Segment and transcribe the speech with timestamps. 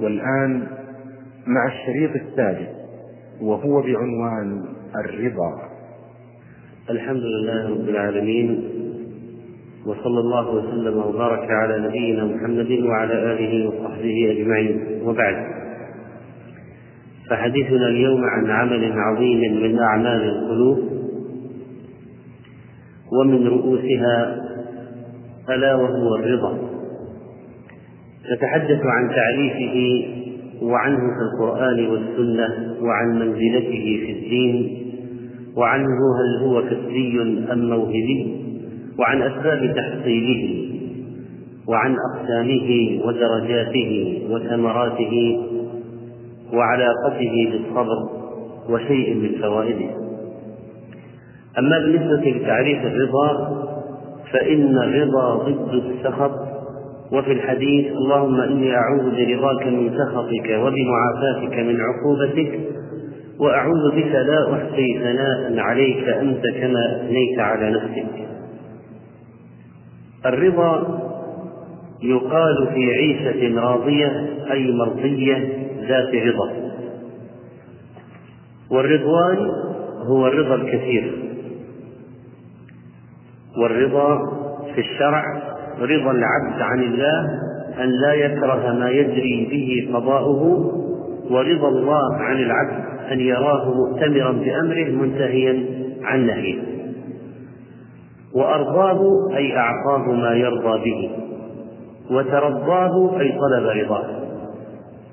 [0.00, 0.66] والآن
[1.46, 2.68] مع الشريط الثالث
[3.40, 5.52] وهو بعنوان الرضا.
[6.90, 8.70] الحمد لله رب العالمين
[9.86, 15.02] وصلى الله وسلم وبارك على نبينا محمد وعلى آله وصحبه أجمعين.
[15.04, 15.36] وبعد
[17.30, 20.78] فحديثنا اليوم عن عمل عظيم من أعمال القلوب
[23.12, 24.40] ومن رؤوسها
[25.50, 26.73] ألا وهو الرضا.
[28.32, 30.06] نتحدث عن تعريفه
[30.62, 34.84] وعنه في القرآن والسنة وعن منزلته في الدين
[35.56, 38.36] وعنه هل هو كسبي أم موهبي
[38.98, 40.64] وعن أسباب تحصيله
[41.68, 45.40] وعن أقسامه ودرجاته وثمراته
[46.52, 48.08] وعلاقته بالصبر
[48.70, 49.90] وشيء من فوائده.
[51.58, 53.64] أما بالنسبة لتعريف الرضا
[54.32, 56.43] فإن الرضا ضد السخط
[57.14, 62.60] وفي الحديث اللهم إني أعوذ برضاك من سخطك وبمعافاتك من عقوبتك
[63.38, 68.28] وأعوذ بك لا أحصي ثناء عليك أنت كما أثنيت على نفسك.
[70.26, 71.00] الرضا
[72.02, 75.48] يقال في عيشة راضية أي مرضية
[75.88, 76.52] ذات رضا.
[78.70, 79.50] والرضوان
[80.06, 81.12] هو الرضا الكثير.
[83.56, 84.18] والرضا
[84.74, 87.40] في الشرع رضا العبد عن الله
[87.82, 90.72] أن لا يكره ما يجري به قضاؤه
[91.30, 95.64] ورضا الله عن العبد أن يراه مؤتمرا بأمره منتهيا
[96.02, 96.58] عن نهيه.
[98.34, 99.00] وأرضاه
[99.36, 101.10] أي أعطاه ما يرضى به
[102.10, 104.04] وترضاه أي طلب رضاه.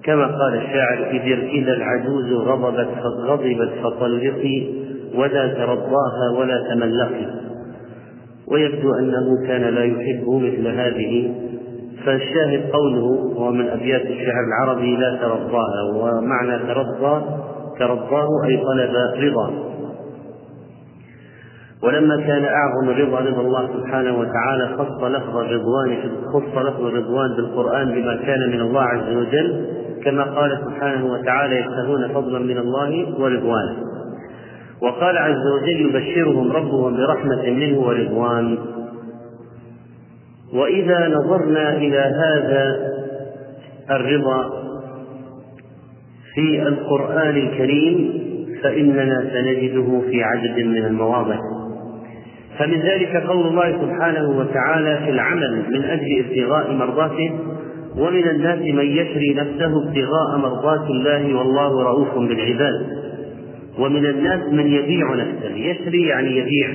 [0.03, 1.21] كما قال الشاعر
[1.53, 2.89] إذا العجوز غضبت
[3.27, 4.67] غضبت فطلقي
[5.15, 7.50] ولا ترضاها ولا تملقي.
[8.51, 11.35] ويبدو أنه كان لا يحب مثل هذه
[12.05, 17.23] فالشاهد قوله هو من أبيات الشعر العربي لا ترضاها ومعنى ترضى
[17.79, 19.51] ترضاه أي طلب رضاه
[21.83, 25.97] ولما كان أعظم الرضا رضا الله سبحانه وتعالى خص لفظ الرضوان
[26.33, 29.65] خص لفظ الرضوان بالقرآن بما كان من الله عز وجل
[30.03, 33.75] كما قال سبحانه وتعالى يبتغون فضلا من الله ورضوانا
[34.81, 38.57] وقال عز وجل يبشرهم ربهم برحمة منه ورضوان.
[40.53, 42.91] وإذا نظرنا إلى هذا
[43.91, 44.49] الرضا
[46.33, 48.21] في القرآن الكريم
[48.63, 51.37] فإننا سنجده في عدد من المواضع.
[52.59, 57.31] فمن ذلك قول الله سبحانه وتعالى في العمل من أجل ابتغاء مرضاته
[57.97, 63.01] ومن الناس من يشري نفسه ابتغاء مرضات الله والله رؤوف بالعباد.
[63.79, 65.55] ومن الناس من يبيع نفسه.
[65.55, 66.69] يشري يعني يبيع.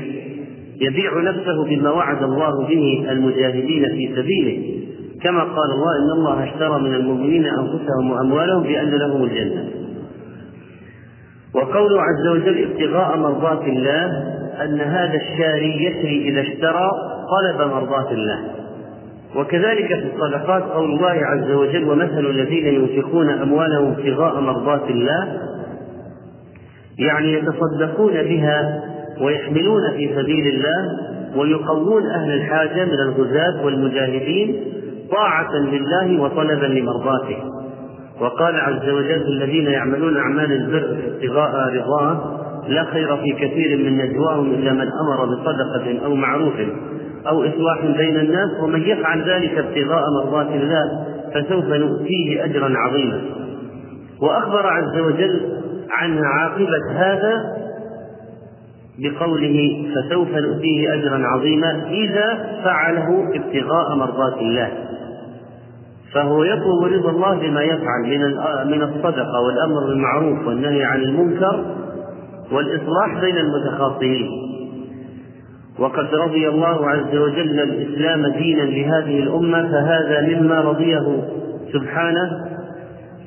[0.80, 4.82] يبيع نفسه بما وعد الله به المجاهدين في سبيله.
[5.22, 9.64] كما قال الله إن الله اشترى من المؤمنين أنفسهم وأموالهم بأن لهم الجنة.
[11.54, 14.06] وقوله عز وجل ابتغاء مرضات الله
[14.64, 16.90] أن هذا الشاري يشري إذا اشترى
[17.30, 18.38] طلب مرضاة الله.
[19.36, 25.42] وكذلك في الصدقات قول الله عز وجل ومثل الذين ينفقون أموالهم ابتغاء مرضات الله.
[26.98, 28.82] يعني يتصدقون بها
[29.20, 30.98] ويحملون في سبيل الله
[31.36, 34.56] ويقوون أهل الحاجة من الغزاة والمجاهدين
[35.10, 37.36] طاعة لله وطلبا لمرضاته.
[38.20, 44.50] وقال عز وجل الذين يعملون أعمال البر ابتغاء رضاه لا خير في كثير من نجواهم
[44.50, 46.54] إلا من أمر بصدقة أو معروف
[47.26, 53.20] أو إصلاح بين الناس ومن يفعل ذلك ابتغاء مرضات الله فسوف نؤتيه أجرا عظيما.
[54.22, 55.40] وأخبر عز وجل
[55.90, 57.56] عن عاقبة هذا
[58.98, 64.72] بقوله فسوف نؤتيه أجرا عظيما إذا فعله ابتغاء مرضات الله.
[66.14, 68.20] فهو يطلب رضا الله بما يفعل من
[68.70, 71.64] من الصدقة والأمر بالمعروف والنهي عن المنكر
[72.52, 74.46] والإصلاح بين المتخاصمين.
[75.78, 81.22] وقد رضي الله عز وجل الإسلام دينا لهذه الأمة فهذا مما رضيه
[81.72, 82.55] سبحانه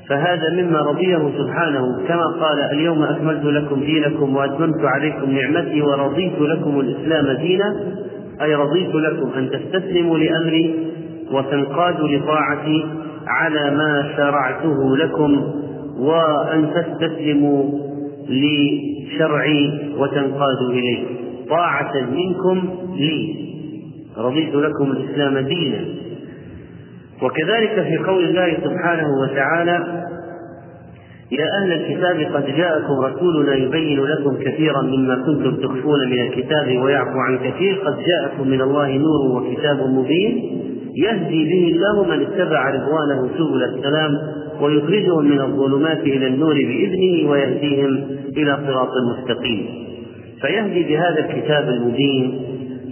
[0.10, 6.80] فهذا مما رضيه سبحانه كما قال اليوم أكملت لكم دينكم وأتممت عليكم نعمتي ورضيت لكم
[6.80, 7.76] الإسلام دينا
[8.42, 10.76] أي رضيت لكم أن تستسلموا لأمري
[11.32, 12.86] وتنقادوا لطاعتي
[13.28, 15.54] على ما شرعته لكم
[16.00, 17.64] وأن تستسلموا
[18.30, 21.06] لشرعي وتنقادوا إليه.
[21.50, 23.36] طاعة منكم لي
[24.18, 25.86] رضيت لكم الإسلام دينا.
[27.22, 30.06] وكذلك في قول الله سبحانه وتعالى
[31.32, 37.20] يا أهل الكتاب قد جاءكم رسولنا يبين لكم كثيرا مما كنتم تخفون من الكتاب ويعفو
[37.20, 37.76] عن كثير.
[37.76, 40.62] قد جاءكم من الله نور وكتاب مبين
[40.96, 44.12] يهدي به الله من اتبع رضوانه سبل السلام
[44.62, 48.06] ويخرجهم من الظلمات إلى النور بإذنه ويهديهم
[48.38, 49.66] إلى صراط مستقيم.
[50.42, 52.42] فيهدي بهذا الكتاب المبين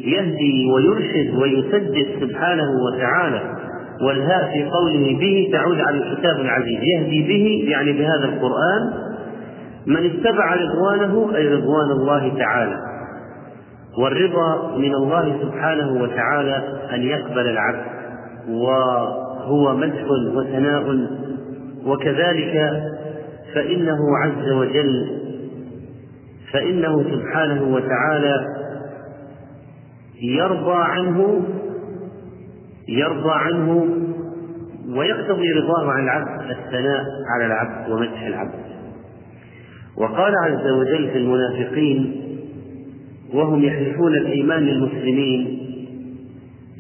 [0.05, 3.41] يهدي ويرشد ويسدد سبحانه وتعالى
[4.01, 6.79] والهاء في قوله به تعود على الكتاب العزيز.
[6.83, 8.93] يهدي به يعني بهذا القرآن
[9.87, 12.77] من اتبع رضوانه أي رضوان الله تعالى.
[14.03, 16.63] والرضا من الله سبحانه وتعالى
[16.93, 17.85] أن يقبل العبد
[18.49, 20.03] وهو مدح
[20.35, 20.83] وثناء.
[21.85, 22.83] وكذلك
[23.53, 25.07] فإنه عز وجل
[26.53, 28.45] فإنه سبحانه وتعالى
[30.21, 31.41] يرضى عنه
[32.89, 33.87] يرضى عنه
[34.89, 37.03] ويقتضي رضاه عن العبد الثناء
[37.35, 38.67] على العبد ومدح العبد.
[39.97, 42.21] وقال عز وجل في المنافقين
[43.33, 45.59] وهم يحلفون الإيمان للمسلمين.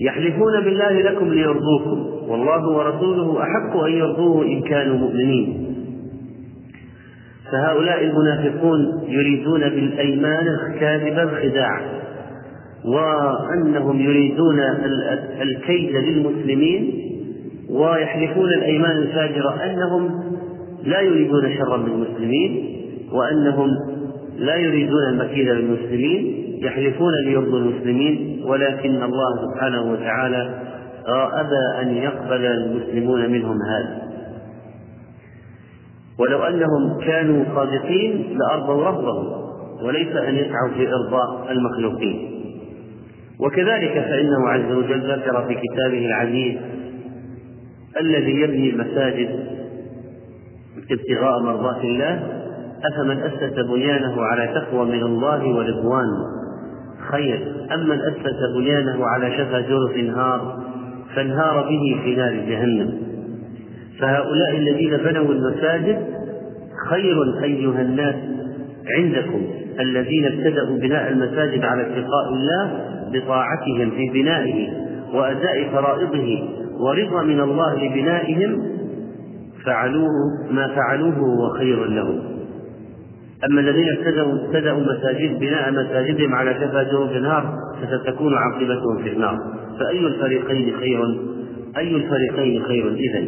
[0.01, 2.29] يحلفون بالله لكم ليرضوكم.
[2.29, 5.67] والله ورسوله أحق أن يرضوه إن كانوا مؤمنين.
[7.51, 11.81] فهؤلاء المنافقون يريدون بالأيمان الكاذبه الخداع
[12.87, 14.59] وأنهم يريدون
[15.41, 16.93] الكيد للمسلمين
[17.69, 20.09] ويحلفون الأيمان الفاجره أنهم
[20.83, 22.77] لا يريدون شرا بالمسلمين
[23.11, 23.69] وأنهم
[24.37, 30.67] لا يريدون المكيد للمسلمين يحلفون ليرضوا المسلمين ولكن الله سبحانه وتعالى
[31.33, 34.07] أبى أن يقبل المسلمون منهم هذا.
[36.19, 39.47] ولو أنهم كانوا صادقين لأرضوا ربهم
[39.83, 42.36] وليس أن يسعوا في إرضاء المخلوقين.
[43.39, 46.57] وكذلك فإنه عز وجل ذكر في كتابه العزيز
[47.99, 49.29] الذي يبني المساجد
[50.91, 52.37] ابتغاء مرضات الله
[52.85, 56.07] أفمن أسس بنيانه على تقوى من الله ورضوان؟
[57.11, 57.67] خير.
[57.73, 60.63] أم من أسس بنيانه على شفا جرف نهار
[61.15, 62.97] فانهار به في نار جهنم.
[63.99, 65.97] فهؤلاء الذين بنوا المساجد
[66.89, 68.15] خير أيها الناس
[68.97, 69.41] عندكم
[69.79, 74.69] الذين ابتدأوا بناء المساجد على اتقاء الله بطاعتهم في بنائه
[75.13, 76.49] وأداء فرائضه
[76.79, 78.63] ورضا من الله لبنائهم
[79.65, 80.11] فعلوه
[80.51, 82.19] ما فعلوه هو خير لهم.
[83.49, 89.37] أما الذين ابتدأوا ابتدأوا مساجد بناء مساجدهم على شفا جروف النار فستكون عاقبتهم في النار.
[89.79, 90.99] فأي الفريقين خير؟
[91.77, 93.27] أي الفريقين خير إذا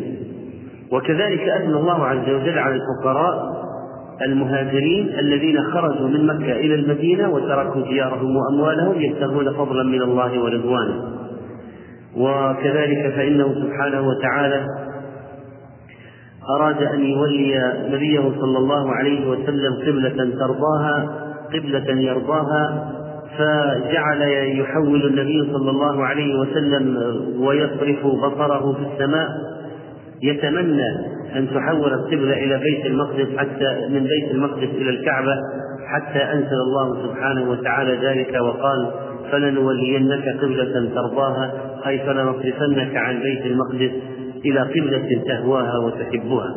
[0.91, 3.59] وكذلك أثنى الله عز وجل على الفقراء
[4.21, 11.03] المهاجرين الذين خرجوا من مكة إلى المدينة وتركوا ديارهم وأموالهم يبتغون فضلا من الله ورضوانه.
[12.17, 14.65] وكذلك فإنه سبحانه وتعالى
[16.59, 21.09] أراد أن يولي نبيه صلى الله عليه وسلم قبلة ترضاها
[21.53, 22.91] قبلة يرضاها
[23.37, 24.21] فجعل
[24.59, 26.97] يحول النبي صلى الله عليه وسلم
[27.39, 29.27] ويصرف بصره في السماء.
[30.23, 30.89] يتمنى
[31.35, 35.33] أن تحول القبلة إلى بيت المقدس حتى من بيت المقدس إلى الكعبة
[35.87, 38.91] حتى أنزل الله سبحانه وتعالى ذلك وقال
[39.31, 41.51] فلنولينك قبلة ترضاها
[41.87, 43.91] أي فلنصرفنك عن بيت المقدس
[44.45, 46.55] إلى قبلة تهواها وتحبها.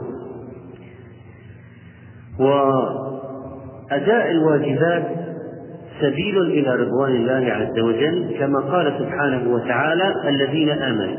[2.39, 5.03] وأداء الواجبات
[6.01, 11.17] سبيل إلى رضوان الله عز وجل كما قال سبحانه وتعالى الذين آمنوا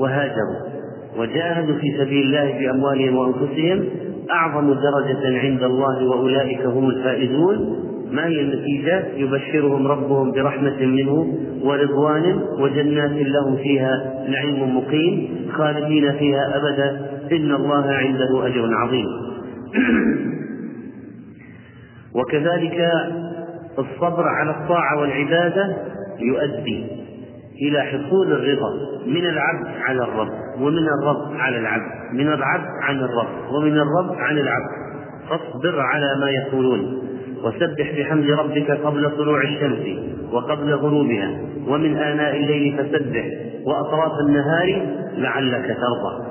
[0.00, 0.75] وهاجروا
[1.18, 3.84] وجاهدوا في سبيل الله بأموالهم وأنفسهم
[4.30, 7.82] أعظم درجة عند الله وأولئك هم الفائزون.
[8.10, 16.56] ما هي النتيجة؟ يبشرهم ربهم برحمة منه ورضوان وجنات لهم فيها نعيم مقيم خالدين فيها
[16.56, 17.10] أبدا.
[17.32, 19.06] إن الله عنده أجر عظيم.
[22.16, 22.90] وكذلك
[23.78, 25.76] الصبر على الطاعة والعبادة
[26.20, 26.86] يؤدي
[27.62, 28.70] إلى حصول الرضا
[29.06, 30.45] من العبد على الرب.
[30.60, 34.86] ومن الرب على العبد من العبد عن الرب ومن الرب عن العبد.
[35.28, 36.98] فاصبر على ما يقولون
[37.44, 39.98] وسبح بحمد ربك قبل طلوع الشمس
[40.32, 43.24] وقبل غروبها ومن آناء الليل فسبح
[43.66, 44.86] وأطراف النهار
[45.16, 46.26] لعلك ترضى.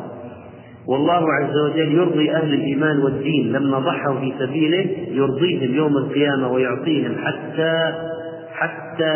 [0.87, 7.15] والله عز وجل يرضي أهل الإيمان والدين لما ضحوا في سبيله يرضيهم يوم القيامة ويعطيهم
[7.23, 7.93] حتى
[8.53, 9.15] حتى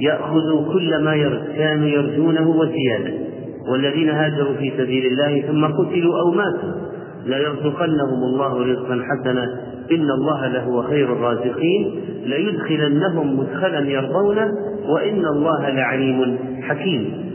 [0.00, 3.27] يأخذوا كل ما كانوا يرجونه وزيادة.
[3.72, 6.88] والذين هاجروا في سبيل الله ثم قتلوا أو ماتوا.
[7.26, 9.44] ليرزقنهم الله رزقا حسنا.
[9.92, 12.00] إن الله لهو خير الرازقين.
[12.24, 14.48] ليدخلنهم مدخلا يرضونه
[14.88, 17.28] وإن الله لعليم حكيم.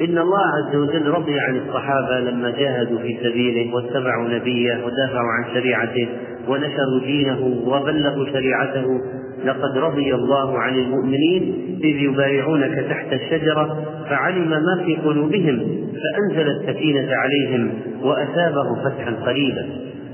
[0.00, 5.54] إن الله عز وجل رضي عن الصحابة لما جاهدوا في سبيله واتبعوا نبيه ودافعوا عن
[5.54, 6.08] شريعته
[6.48, 9.00] ونشروا دينه وبلغوا شريعته
[9.44, 17.08] لقد رضي الله عن المؤمنين إذ يبايعونك تحت الشجرة فعلم ما في قلوبهم فأنزل السكينة
[17.12, 17.70] عليهم
[18.02, 19.66] وأثابهم فتحا قريبا.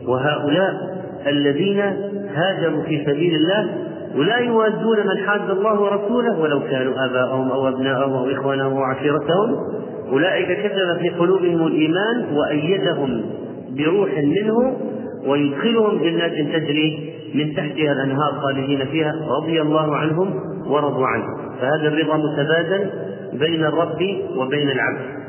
[0.06, 1.80] وهؤلاء الذين
[2.34, 3.68] هاجروا في سبيل الله
[4.16, 9.56] ولا يوادون من حاد الله ورسوله ولو كانوا آباءهم أو أبناءهم أو إخوانهم وعشيرتهم
[10.12, 13.22] أولئك كتب في قلوبهم الإيمان وأيدهم
[13.76, 14.76] بروح منه
[15.26, 21.26] ويدخلهم جنات تجري من تحتها الأنهار خالدين فيها رضي الله عنهم ورضوا عنه.
[21.60, 22.90] فهذا الرضا متبادل
[23.32, 24.02] بين الرب
[24.36, 25.22] وبين العبد.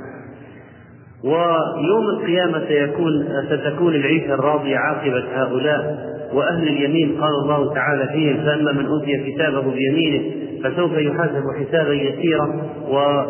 [1.24, 7.22] ويوم القيامة سيكون ستكون العيشة الراضية عاقبة هؤلاء وأهل اليمين.
[7.22, 10.24] قال الله تعالى فيهم فأما من أوتي كتابه بيمينه
[10.64, 12.62] فسوف يحاسب حسابا يسيرا.
[12.90, 13.24] و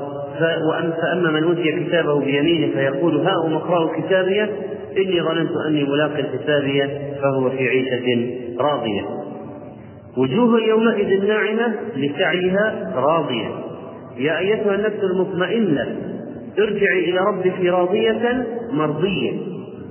[1.02, 4.50] فأما من أوتي كتابه بيمينه فيقول هاؤم اقرأوا كتابية؟
[4.98, 9.06] إني ظننت أني ملاق حسابية فهو في عيشة راضية.
[10.18, 13.50] وجوه يومئذ ناعمة لسعيها راضية.
[14.18, 15.96] يا أيتها النفس المطمئنة
[16.60, 19.34] ارجعي إلى ربك راضية مرضية.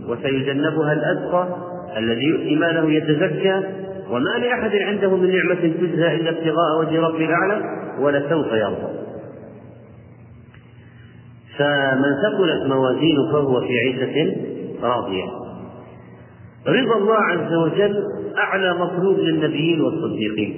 [0.09, 1.49] وسيجنبها الأتقى
[1.97, 3.62] الذي يؤتي ماله يتزكى.
[4.11, 7.61] وما لأحد عنده من نعمة تجزى إلا ابتغاء وجه ربه الأعلى
[8.00, 8.92] ولسوف يرضى.
[11.59, 14.37] فمن ثقلت موازينه فهو في عيشة
[14.83, 15.25] راضية.
[16.69, 18.02] رضا الله عز وجل
[18.38, 20.57] أعلى مطلوب للنبيين والصديقين.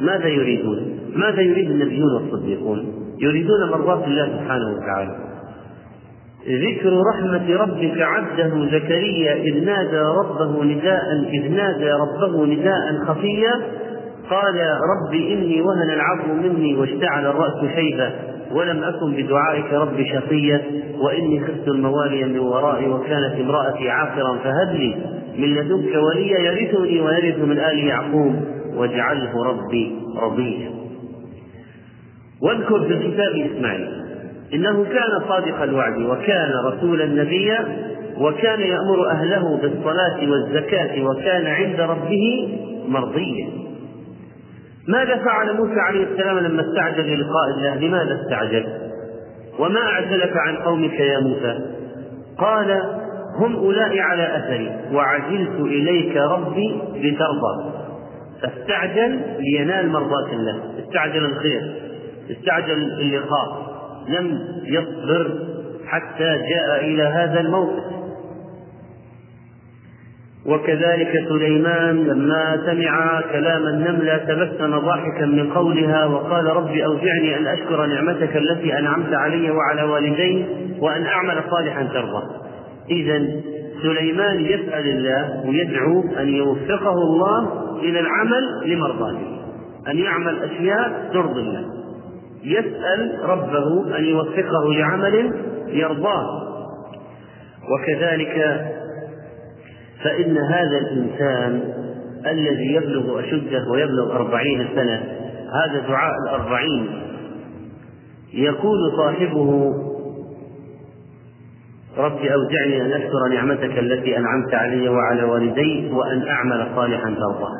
[0.00, 5.16] ماذا يريدون؟ ماذا يريد النبيون والصديقون؟ يريدون مرضاة الله سبحانه وتعالى.
[6.48, 13.52] ذكر رحمة ربك عبده زكريا إذ نادى ربه نداء إذ نادى ربه نداء خفيا.
[14.30, 14.54] قال
[14.92, 18.12] رب إني وهن العظم مني واشتعل الرأس شيبا.
[18.52, 20.62] ولم أكن بدعائك رب شقيا.
[21.00, 25.19] وإني خفت الموالي من ورائي وكانت امرأتي عاقرا فهب لي.
[25.38, 28.34] من لدنك وليا يرثني ويرث من آل يعقوب
[28.74, 30.70] واجعله ربي رضيا.
[32.42, 33.88] واذكر في الكتاب إسماعيل
[34.54, 42.48] إنه كان صادق الوعد وكان رسولا نبيا وكان يأمر أهله بالصلاة والزكاة وكان عند ربه
[42.88, 43.48] مرضيا.
[44.88, 48.66] ماذا فعل موسى عليه السلام لما استعجل للقاء الله؟ لماذا استعجل؟
[49.58, 51.58] وما أعجلك عن قومك يا موسى؟
[52.38, 52.82] قال
[53.40, 54.70] هم أولئك على أثري.
[54.92, 57.72] وعجلت إليك ربي لترضى.
[58.42, 60.62] فاستعجل لينال مرضاة الله.
[60.78, 61.74] أستعجل الخير.
[62.30, 63.70] أستعجل اللقاء.
[64.08, 65.30] لم يصبر
[65.86, 68.00] حتى جاء إلى هذا الموقف.
[70.46, 77.86] وكذلك سليمان لما سمع كلام النملة تبسم ضاحكا من قولها وقال رب أوزعني أن أشكر
[77.86, 80.44] نعمتك التي أنعمت علي وعلى والدي
[80.78, 82.49] وأن أعمل صالحا ترضى.
[82.90, 83.40] إذا
[83.82, 89.40] سليمان يسأل الله ويدعو أن يوفقه الله إلى العمل لمرضاته
[89.88, 91.64] أن يعمل أشياء ترضي الله.
[92.44, 95.34] يسأل ربه أن يوفقه لعمل
[95.68, 96.50] يرضاه.
[97.70, 98.66] وكذلك
[100.04, 101.72] فإن هذا الإنسان
[102.26, 105.02] الذي يبلغ أشده ويبلغ أربعين سنة
[105.52, 106.86] هذا دعاء الأربعين
[108.34, 109.74] يقول صاحبه
[111.98, 117.52] رب أوزعني أن أشكر نعمتك التي أنعمت علي وعلى والدي وأن أعمل صالحا ترضاه.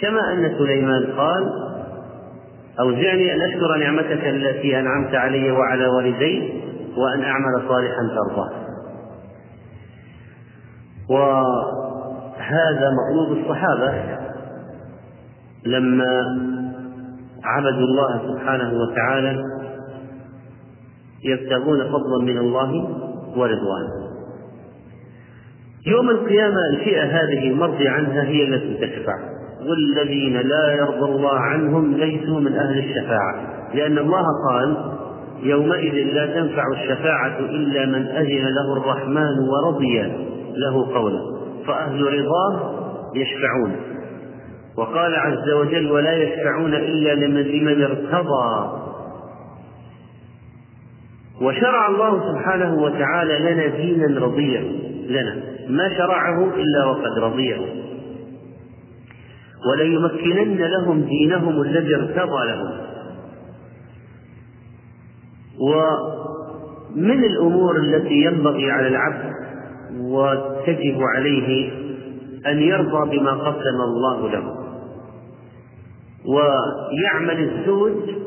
[0.00, 1.50] كما أن سليمان قال
[2.80, 6.62] أوزعني أن أشكر نعمتك التي أنعمت علي وعلى والدي
[6.96, 8.50] وأن أعمل صالحا ترضاه.
[11.10, 14.18] وهذا مطلوب الصحابة
[15.66, 16.24] لما
[17.44, 19.42] عبدوا الله سبحانه وتعالى
[21.24, 22.72] يبتغون فضلا من الله
[23.36, 24.02] ورضوانه.
[25.86, 29.14] يوم القيامة الفئة هذه المرضي عنها هي التي تشفع.
[29.68, 33.34] والذين لا يرضى الله عنهم ليسوا من أهل الشفاعة.
[33.74, 34.76] لأن الله قال
[35.42, 40.02] يومئذ لا تنفع الشفاعة إلا من أذن له الرحمن ورضي
[40.56, 41.20] له قولا
[41.66, 42.74] فأهل رضاه
[43.14, 43.76] يشفعون.
[44.76, 48.82] وقال عز وجل ولا يشفعون إلا لمن, لمن ارتضى.
[51.42, 54.60] وشرع الله سبحانه وتعالى لنا دينا رضيا
[55.08, 55.36] لنا
[55.68, 57.56] ما شرعه إلا وقد رضيه.
[59.70, 62.70] وليمكنن لهم دينهم الذي ارتضى لهم.
[65.60, 69.32] ومن الأمور التي ينبغي على العبد
[70.00, 71.70] وتجب عليه
[72.46, 74.62] أن يرضى بما قسم الله له.
[76.26, 78.21] ويعمل الزوج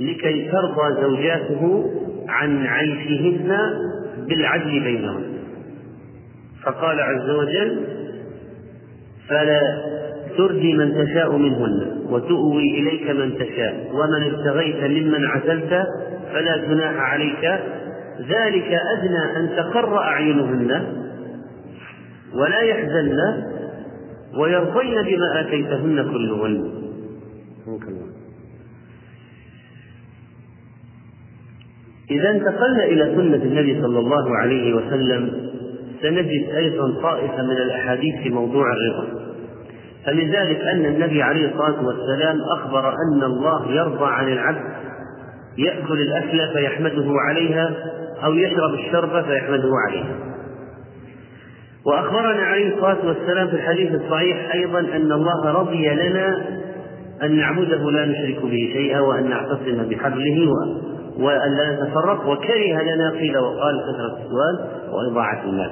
[0.00, 1.90] لكي ترضى زوجاته
[2.28, 3.56] عن عيشهن
[4.28, 5.24] بالعدل بينهن.
[6.62, 7.84] فقال عز وجل
[9.28, 9.60] فلا
[10.36, 15.86] ترجي من تشاء منهن وتؤوي إليك من تشاء ومن ابتغيت ممن عزلت
[16.32, 17.44] فلا جناح عليك.
[18.20, 20.84] ذلك أدنى أن تقر أعينهن
[22.34, 23.18] ولا يحزن
[24.38, 26.70] ويرضين بما آتيتهن كلهن.
[32.10, 35.50] إذا انتقلنا إلى سنة النبي صلى الله عليه وسلم
[36.02, 39.24] سنجد أيضا طائفة من الأحاديث في موضوع الرضا.
[40.06, 44.60] فمن ذلك أن النبي عليه الصلاة والسلام أخبر أن الله يرضى عن العبد
[45.58, 47.70] يأكل الأكل فيحمده عليها
[48.24, 50.16] أو يشرب الشرب فيحمده عليها.
[51.86, 56.46] وأخبرنا عليه الصلاة والسلام في الحديث الصحيح أيضا أن الله رضي لنا
[57.22, 60.48] أن نعبده لا نشرك به شيئا وأن نعتصم بحبله
[61.18, 65.70] وأن لا نتفرق وكره لنا قيل وقال كثرة السؤال وإضاعة المال.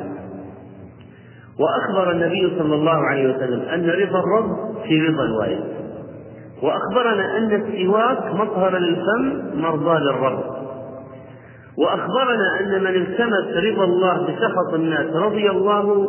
[1.58, 4.56] وأخبر النبي صلى الله عليه وسلم أن رضا الرب
[4.88, 5.64] في رضا الوالد
[6.62, 10.40] وأخبرنا أن السواك مطهر للفم مرضى للرب.
[11.78, 16.06] وأخبرنا أن من التمس رضا الله بسخط الناس رضي الله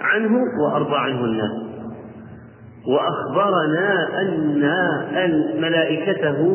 [0.00, 1.70] عنه وأرضى عنه الناس.
[2.86, 6.46] وأخبرنا أن ملائكته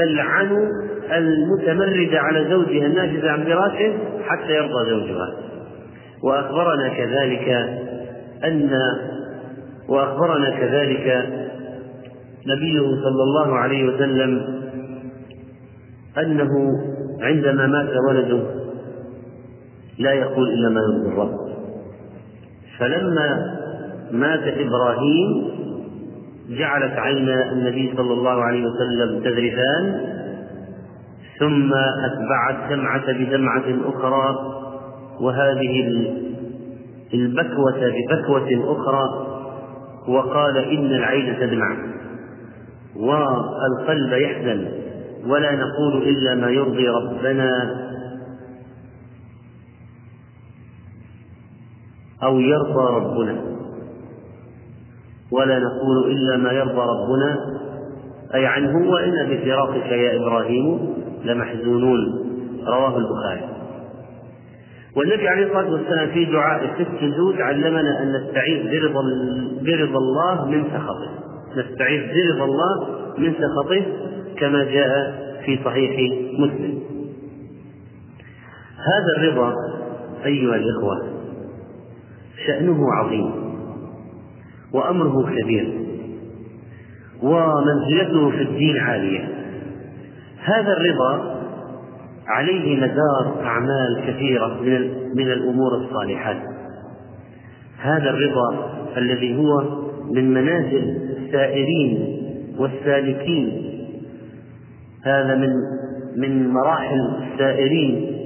[0.00, 0.68] تلعن
[1.12, 3.92] المتمردة على زوجها الناشزة عن فراشه
[4.24, 5.28] حتى يرضى زوجها.
[6.24, 7.48] وأخبرنا كذلك
[8.44, 8.70] أن
[9.88, 11.26] وأخبرنا كذلك
[12.46, 14.60] نبيه صلى الله عليه وسلم
[16.18, 16.50] أنه
[17.20, 18.42] عندما مات ولده
[19.98, 21.34] لا يقول إلا ما يرضي الرب.
[22.78, 23.56] فلما
[24.12, 25.59] مات إبراهيم
[26.58, 30.00] جعلت عين النبي صلى الله عليه وسلم تذرفان
[31.38, 34.36] ثم أتبعت دمعة بدمعة أخرى
[35.20, 36.06] وهذه
[37.14, 39.26] البكوة ببكوة أخرى
[40.08, 41.76] وقال إن العين تدمع
[42.96, 44.68] والقلب يحزن
[45.26, 47.76] ولا نقول إلا ما يرضي ربنا
[52.22, 53.59] أو يرضى ربنا.
[55.32, 57.36] ولا نقول إلا ما يرضى ربنا
[58.34, 61.98] أي عنه وإنا بفراقك يا إبراهيم لمحزونون.
[62.66, 63.50] رواه البخاري.
[64.96, 69.02] والنبي عليه الصلاة والسلام في دعاء في السجود علمنا أن نستعيذ برضا
[69.62, 71.10] برضا الله من سخطه.
[71.56, 72.86] نستعيذ برضا الله
[73.18, 73.82] من سخطه
[74.38, 76.78] كما جاء في صحيح مسلم.
[78.76, 79.54] هذا الرضا
[80.26, 81.02] أيها الإخوة
[82.46, 83.49] شأنه عظيم.
[84.72, 85.80] وأمره كبير.
[87.22, 89.28] ومنزلته في الدين عالية.
[90.44, 91.40] هذا الرضا
[92.28, 94.60] عليه مدار أعمال كثيرة
[95.14, 96.36] من الأمور الصالحات.
[97.78, 99.62] هذا الرضا الذي هو
[100.14, 102.20] من منازل السائرين
[102.58, 103.70] والسالكين.
[105.04, 105.50] هذا من
[106.16, 107.00] من مراحل
[107.32, 108.16] السائرين.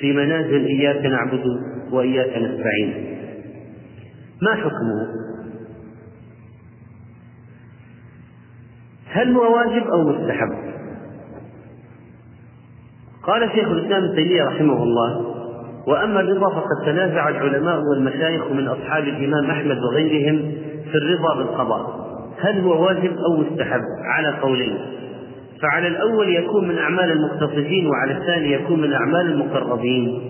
[0.00, 1.44] في منازل إياك نعبد
[1.92, 3.16] وإياك نستعين.
[4.42, 5.08] ما حكمه؟
[9.12, 10.70] هل هو واجب أو مستحب؟
[13.22, 15.34] قال شيخ الإسلام ابن تيمية رحمه الله
[15.86, 20.52] وأما الرضا فقد تنازع العلماء والمشايخ من أصحاب الإمام أحمد وغيرهم
[20.92, 22.10] في الرضا بالقضاء.
[22.40, 24.78] هل هو واجب أو مستحب؟ على قولين.
[25.62, 30.20] فعلى الأول يكون من أعمال المقتصدين وعلى الثاني يكون من أعمال المقربين.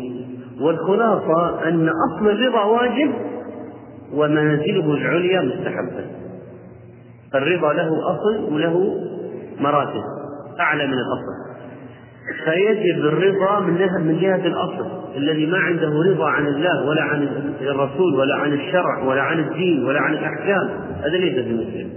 [0.60, 3.10] والخلاصة أن أصل الرضا واجب
[4.14, 6.19] ومنازله العليا مستحبة.
[7.34, 9.00] الرضا له أصل وله
[9.60, 10.02] مراتب
[10.60, 11.50] أعلى من الأصل.
[12.44, 14.86] فيجب الرضا من من جهة الأصل.
[15.16, 17.28] الذي ما عنده رضا عن الله ولا عن
[17.60, 21.90] الرسول ولا عن الشرع ولا عن الدين ولا عن الأحكام هذا ليس بمسلم.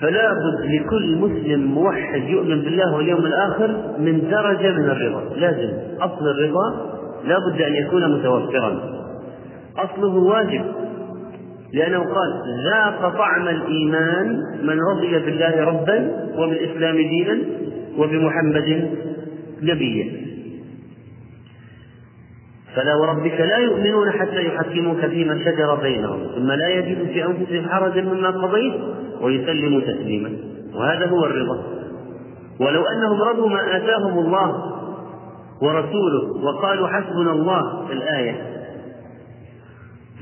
[0.00, 5.34] فلا بد لكل مسلم موحد يؤمن بالله واليوم الآخر من درجة من الرضا.
[5.36, 5.78] لازم.
[6.00, 6.90] أصل الرضا
[7.24, 8.80] لا بد أن يكون متوفرا.
[9.78, 10.64] أصله واجب.
[11.72, 17.38] لأنه قال ذاق طعم الإيمان من رضي بالله ربا وبالإسلام دينا
[17.98, 18.90] وبمحمد
[19.62, 20.28] نبيا.
[22.74, 28.02] فلا وربك لا يؤمنون حتى يحكموك فيما شجر بينهم ثم لا يجدوا في أنفسهم حرجا
[28.02, 28.74] مما قضيت
[29.20, 30.32] ويسلموا تسليما.
[30.74, 31.64] وهذا هو الرضا.
[32.60, 34.78] ولو أنهم رضوا ما آتاهم الله
[35.62, 38.57] ورسوله وقالوا حسبنا الله الآية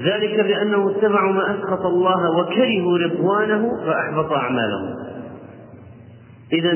[0.00, 4.94] ذلك بانهم اتبعوا ما أسخط الله وكرهوا رضوانه فأحبط أعمالهم.
[6.52, 6.72] إذا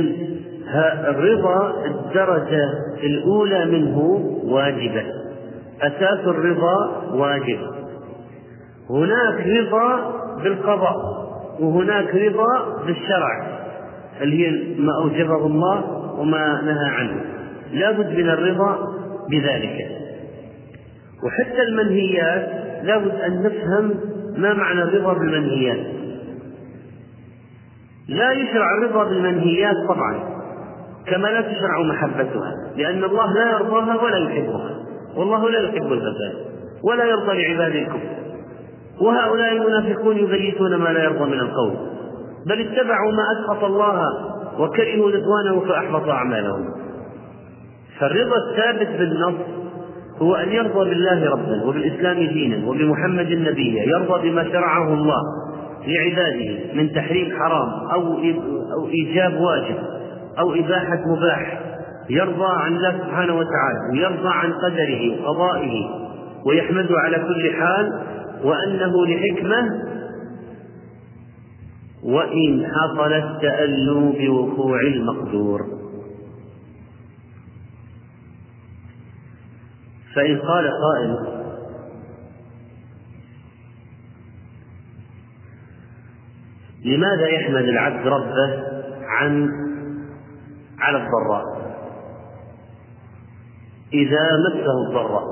[1.10, 2.68] الرضا الدرجة
[3.02, 3.98] الأولى منه
[4.44, 5.04] واجبة.
[5.82, 7.58] أساس الرضا واجب.
[8.90, 10.12] هناك رضا
[10.44, 10.96] بالقضاء
[11.60, 13.60] وهناك رضا بالشرع.
[14.20, 15.84] اللي هي ما أوجبه الله
[16.18, 17.24] وما نهى عنه.
[17.72, 18.78] لا بد من الرضا
[19.30, 19.99] بذلك.
[21.24, 22.50] وحتى المنهيات
[22.82, 23.94] لا بد أن نفهم
[24.36, 25.86] ما معنى الرضا بالمنهيات.
[28.08, 30.40] لا يشرع الرضا بالمنهيات طبعا
[31.06, 34.70] كما لا تشرع محبتها لأن الله لا يرضاها ولا يحبها.
[35.16, 36.34] والله لا يحب الفساد
[36.84, 38.20] ولا يرضى لعباده الكفر.
[39.00, 41.76] وهؤلاء المنافقون يبيتون ما لا يرضى من القول.
[42.46, 44.02] بل اتبعوا ما أسخط الله
[44.58, 46.74] وكرهوا رضوانه فأحبط أعمالهم.
[47.98, 49.34] فالرضا الثابت بالنص
[50.22, 55.22] هو أن يرضى بالله ربا وبالإسلام دينا وبمحمد نبيا يرضى بما شرعه الله
[55.86, 58.18] لعباده من تحريم حرام أو
[58.72, 59.76] أو إيجاب واجب
[60.38, 61.60] أو إباحة مباح.
[62.10, 65.88] يرضى عن الله سبحانه وتعالى ويرضى عن قدره وقضائه
[66.46, 67.92] ويحمده على كل حال
[68.44, 69.90] وأنه لحكمة.
[72.04, 75.79] وإن حصل التألم بوقوع المقدور.
[80.14, 81.40] فإن قال قائل
[86.84, 88.62] لماذا يحمد العبد ربه
[89.02, 89.50] عن
[90.78, 91.44] على الضراء؟
[93.92, 95.24] إذا مسه الضراء.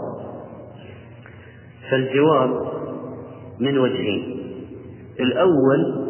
[1.90, 2.50] فالجواب
[3.60, 4.38] من وجهين.
[5.20, 6.08] الأول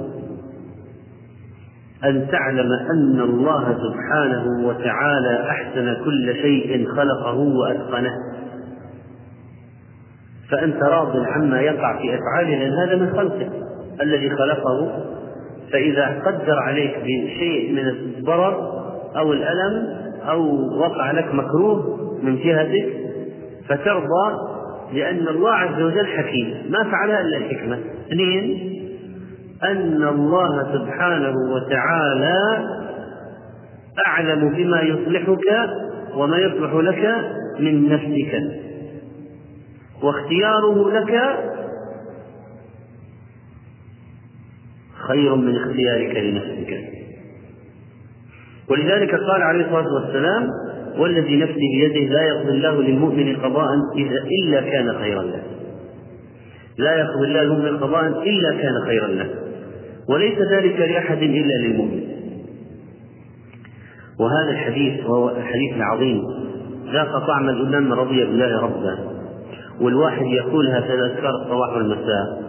[2.04, 8.12] أن تعلم أن الله سبحانه وتعالى أحسن كل شيء خلقه وأتقنه.
[10.50, 13.50] فأنت راض عما يقع في أفعاله لأن هذا من خلقه
[14.02, 15.04] الذي خلقه.
[15.72, 18.82] فإذا قدر عليك بشيء من الضرر
[19.16, 19.88] أو الألم
[20.28, 20.40] أو
[20.78, 22.88] وقع لك مكروه من جهتك
[23.68, 24.34] فترضى
[24.92, 26.54] لأن الله عز وجل حكيم.
[26.70, 27.78] ما فعلها إلا الحكمة.
[28.12, 28.74] اثنين
[29.62, 32.64] أن الله سبحانه وتعالى
[34.06, 35.46] أعلم بما يصلحك
[36.16, 37.14] وما يصلح لك
[37.60, 38.67] من نفسك.
[40.02, 41.38] واختياره لك
[45.08, 46.80] خير من اختيارك لنفسك.
[48.70, 50.48] ولذلك قال عليه الصلاة والسلام
[50.98, 55.42] والذي نفسي بيده لا يقضي الله للمؤمن قضاء إذا إلا كان خيرا له.
[56.78, 59.30] لا يقضي الله للمؤمن قضاء إلا كان خيرا له.
[60.08, 62.08] وليس ذلك لأحد إلا للمؤمن.
[64.20, 66.22] وهذا الحديث وهو الحديث العظيم
[66.92, 69.17] ذاق طعم الإمام من رضي بالله ربا
[69.80, 72.48] والواحد يقولها في أذكار الصباح والمساء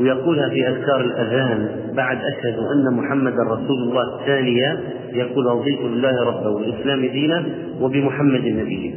[0.00, 4.80] ويقولها في أذكار الأذان بعد أشهد أن محمدا رسول الله الثانية
[5.12, 7.44] يقول رضيت بالله ربا والإسلام دينا
[7.80, 8.94] وبمحمد نبيا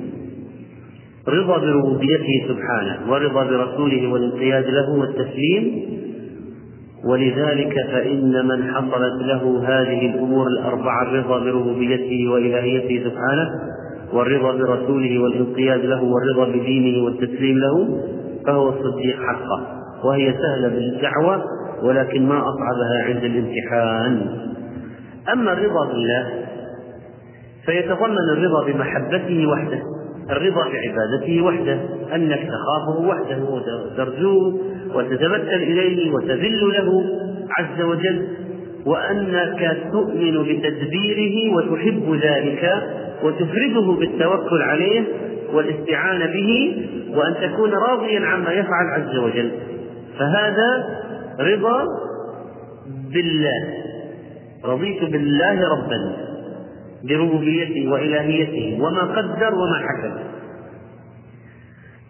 [1.27, 5.81] رضا بربوبيته سبحانه ورضا برسوله والانقياد له والتسليم
[7.05, 13.49] ولذلك فإن من حصلت له هذه الأمور الأربعة الرضا بربوبيته وإلهيته سبحانه
[14.13, 17.99] والرضا برسوله والانقياد له والرضا بدينه والتسليم له
[18.45, 21.43] فهو الصديق حقا وهي سهلة بالدعوة
[21.83, 24.27] ولكن ما أصعبها عند الامتحان.
[25.33, 26.27] أما الرضا بالله
[27.65, 29.79] فيتضمن الرضا بمحبته وحده
[30.29, 31.79] الرضا بعبادته وحده
[32.15, 34.59] أنك تخافه وحده وترجوه
[34.95, 37.03] وتتبتل إليه وتذل له
[37.59, 38.27] عز وجل
[38.85, 42.83] وأنك تؤمن بتدبيره وتحب ذلك
[43.23, 45.03] وتفرده بالتوكل عليه
[45.53, 46.81] والاستعانة به
[47.15, 49.51] وأن تكون راضيا عما يفعل عز وجل.
[50.19, 50.85] فهذا
[51.39, 51.85] رضا
[53.13, 53.73] بالله.
[54.65, 56.27] رضيت بالله ربا
[57.03, 60.13] بربوبيته وإلهيته وما قدر وما حكم.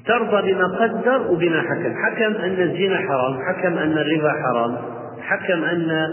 [0.06, 1.94] ترضى بما قدر وبما حكم.
[2.06, 4.76] حكم أن الزنا حرام حكم أن الربا حرام
[5.22, 6.08] حكم أن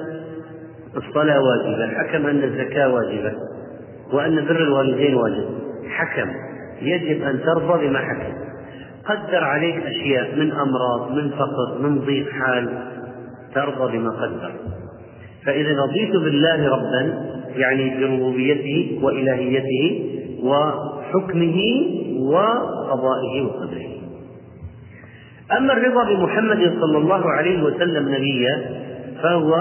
[0.96, 3.32] الصلاة واجبة حكم أن الزكاة واجبة.
[4.14, 5.48] وأن بر الوالدين واجب.
[5.88, 6.30] حكم.
[6.82, 8.34] يجب أن ترضى بما حكم.
[9.06, 12.68] قدر عليك أشياء من أمراض من فقر من ضيق حال
[13.54, 14.52] ترضى بما قدر.
[15.46, 17.24] فإذا رضيت بالله ربا
[17.56, 20.04] يعني بربوبيته وإلهيته
[20.42, 21.58] وحكمه
[22.18, 23.94] وقضائه وقدره.
[25.58, 28.62] أما الرضا بمحمد صلى الله عليه وسلم نبيا
[29.22, 29.54] فهو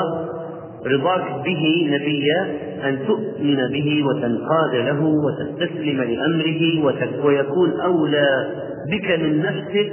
[0.85, 2.57] رضاك به نبيا
[2.89, 6.85] أن تؤمن به وتنقاد له وتستسلم لأمره
[7.25, 8.51] ويكون أولى
[8.91, 9.91] بك من نفسك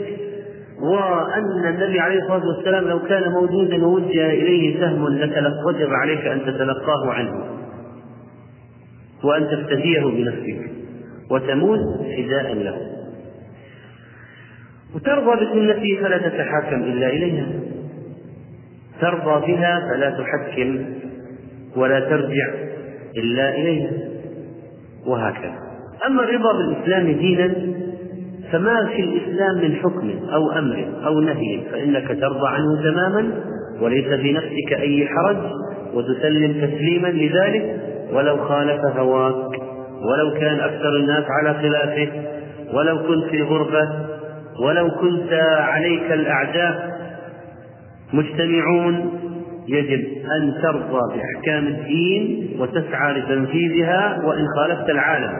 [0.82, 5.04] وأن النبي عليه الصلاة والسلام لو كان موجودا ووجه إليه سهم
[5.66, 7.44] وجب عليك أن تتلقاه عنه
[9.24, 10.70] وأن تفتديه بنفسك
[11.30, 11.80] وتموت
[12.16, 12.76] فداء له.
[14.94, 17.46] وترضى بسنته فلا تتحاكم إلا إليها.
[19.00, 20.84] ترضى بها فلا تحكم
[21.76, 22.50] ولا ترجع
[23.16, 23.90] إلا إليها
[25.06, 25.58] وهكذا.
[26.06, 27.54] أما الرضا بالإسلام دينا
[28.52, 33.30] فما في الإسلام من حكم أو أمر أو نهي فإنك ترضى عنه تماما
[33.80, 35.36] وليس في نفسك أي حرج
[35.94, 37.80] وتسلم تسليما لذلك
[38.12, 39.60] ولو خالف هواك
[40.02, 42.08] ولو كان أكثر الناس على خلافه
[42.74, 43.88] ولو كنت في غربة
[44.66, 46.99] ولو كنت عليك الأعداء
[48.12, 49.20] مجتمعون
[49.68, 50.04] يجب
[50.36, 55.32] أن ترضى بأحكام الدين وتسعى لتنفيذها وإن خالفت العالم.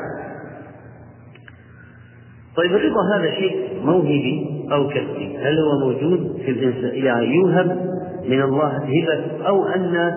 [2.56, 7.90] طيب الرضا هذا شيء موهبي أو كسبي؟ هل هو موجود في الإنسان يعني يوهب
[8.28, 10.12] من الله هبة أو أن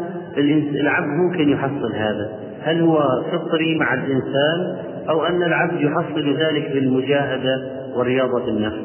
[0.82, 4.78] العبد ممكن يحصل هذا؟ هل هو فطري مع الإنسان
[5.10, 7.62] أو أن العبد يحصل ذلك بالمجاهدة
[7.96, 8.84] ورياضة النفس؟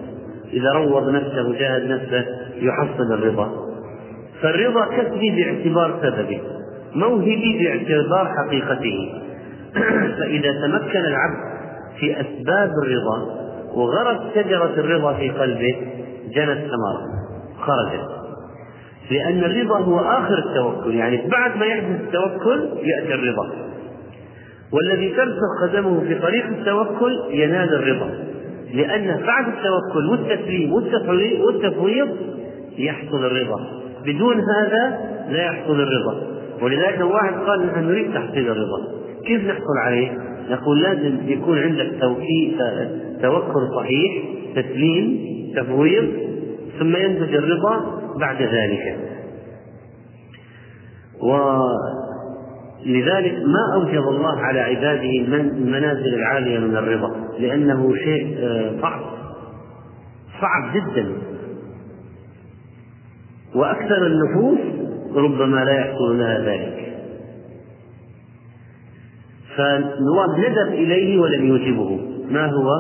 [0.53, 2.25] إذا روض نفسه وجاهد نفسه
[2.63, 3.69] يحصل الرضا.
[4.43, 6.41] فالرضا كسبي باعتبار سببه
[6.95, 9.23] موهبي باعتبار حقيقته.
[10.19, 11.59] فإذا تمكن العبد
[12.01, 13.39] في أسباب الرضا
[13.75, 15.77] وغرت شجرة الرضا في قلبه
[16.35, 17.03] جنت ثمرة
[17.61, 18.09] خرجت.
[19.11, 23.51] لأن الرضا هو آخر التوكل يعني بعد ما يحدث التوكل يأتي الرضا.
[24.73, 28.11] والذي ترسخ قدمه في طريق التوكل ينال الرضا.
[28.75, 30.73] لأن بعد التوكل والتسليم
[31.43, 32.09] والتفويض
[32.79, 33.61] يحصل الرضا.
[34.07, 34.99] بدون هذا
[35.31, 36.27] لا يحصل الرضا.
[36.63, 38.99] ولذلك واحد قال نحن نريد تحصيل الرضا.
[39.27, 40.19] كيف نحصل عليه؟
[40.51, 41.91] نقول لازم يكون عندك
[43.23, 44.25] توكل صحيح
[44.57, 45.19] تسليم
[45.57, 46.05] تفويض
[46.79, 48.97] ثم ينتج الرضا بعد ذلك.
[52.87, 59.01] ولذلك ما أوجب الله على عباده المنازل العالية من الرضا؟ لأنه شيء آه، صعب.
[60.41, 61.13] صعب جدا.
[63.55, 64.59] وأكثر النفوس
[65.15, 66.89] ربما لا يحصل لها ذلك.
[69.57, 72.71] فالنواب ندب إليه ولم يوجبه ما هو؟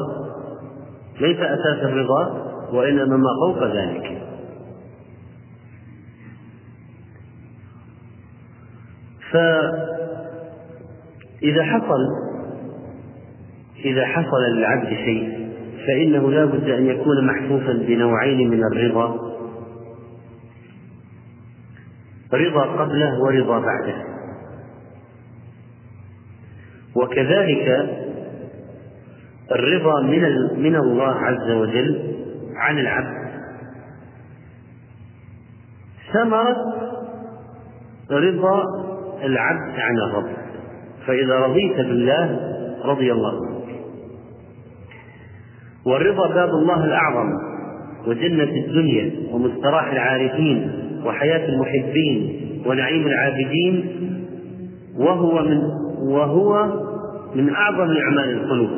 [1.21, 4.23] ليس أساس الرضا وإنما ما فوق ذلك.
[11.43, 12.01] فإذا حصل
[13.85, 15.49] إذا حصل للعبد شيء
[15.87, 19.28] فإنه لا بد أن يكون محفوفا بنوعين من الرضا.
[22.33, 24.05] رضا قبله ورضا بعده.
[26.97, 27.89] وكذلك
[29.53, 30.23] الرضا من
[30.63, 32.15] من الله عز وجل
[32.57, 33.29] عن العبد.
[36.13, 36.57] ثمرة
[38.11, 38.63] رضا
[39.25, 40.37] العبد عن الرب.
[41.07, 43.59] فإذا رضيت بالله رضي الله عنك.
[45.87, 47.33] والرضا باب الله الأعظم
[48.07, 50.88] وجنة الدنيا ومستراح العارفين.
[51.05, 53.85] وحياة المحبين ونعيم العابدين
[54.97, 55.59] وهو من
[55.99, 56.67] وهو
[57.35, 58.71] من أعظم أعمال القلوب.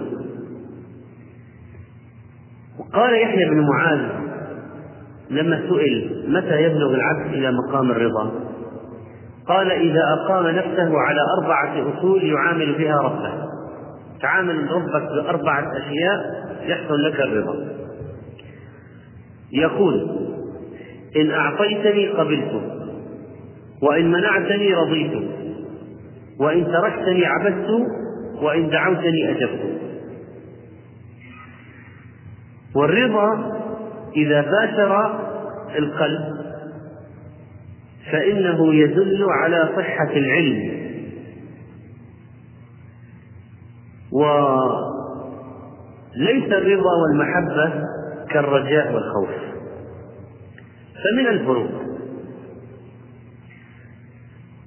[2.78, 4.00] وقال يحيى بن معاذ
[5.30, 8.30] لما سئل متى يبلغ العبد إلى مقام الرضا؟
[9.46, 13.32] قال إذا أقام نفسه على أربعة أصول يعامل بها ربه.
[14.22, 17.80] تعامل ربك بأربعة أشياء يحصل لك الرضا.
[19.52, 20.19] يقول
[21.16, 22.62] إن أعطيتني قبلت
[23.82, 25.12] وإن منعتني رضيت
[26.40, 27.70] وإن تركتني عبدت
[28.42, 29.80] وإن دعوتني أجبت.
[32.74, 33.60] والرضا
[34.16, 35.20] إذا باشر
[35.78, 36.40] القلب
[38.12, 40.80] فإنه يدل على صحة العلم.
[44.12, 44.92] وليس
[46.52, 47.84] الرضا والمحبة
[48.30, 49.49] كالرجاء والخوف.
[51.04, 51.70] فمن الفروق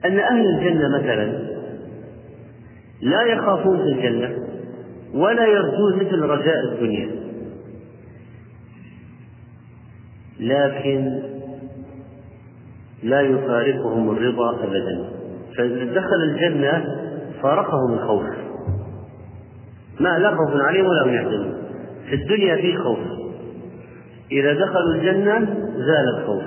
[0.05, 1.53] أن أهل الجنة مثلا
[3.01, 4.35] لا يخافون في الجنة
[5.13, 7.09] ولا يرجون مثل رجاء الدنيا.
[10.39, 11.21] لكن
[13.03, 15.09] لا يفارقهم الرضا أبدا.
[15.57, 16.85] فإذا دخل الجنة
[17.41, 18.23] فارقهم الخوف.
[19.99, 21.53] ما لا خوف عليهم ولا هم يحزنون.
[22.09, 22.99] في الدنيا في خوف.
[24.31, 26.43] إذا دخلوا الجنة زال الخوف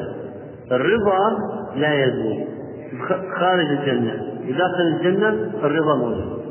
[0.73, 1.19] الرضا
[1.77, 2.45] لا يزول.
[3.35, 4.13] خارج الجنة.
[4.59, 5.29] داخل الجنة
[5.65, 6.43] الرضا موجود.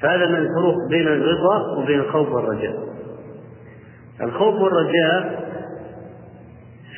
[0.00, 2.88] فهذا من الفروق بين الرضا وبين الخوف والرجاء.
[4.22, 5.48] الخوف والرجاء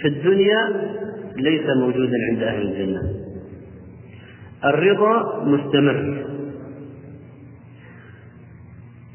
[0.02, 0.68] في الدنيا
[1.36, 3.02] ليس موجودا عند أهل الجنة.
[4.64, 6.26] الرضا مستمر.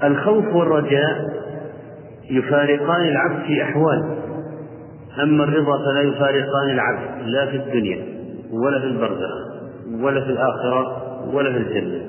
[0.04, 1.36] الخوف والرجاء
[2.30, 4.25] يفارقان العبد في أحوال.
[5.24, 8.06] أما الرضا فلا يفارقان العبد لا في الدنيا
[8.52, 9.32] ولا في البرزخ
[10.02, 12.06] ولا في الآخرة ولا في الجنة.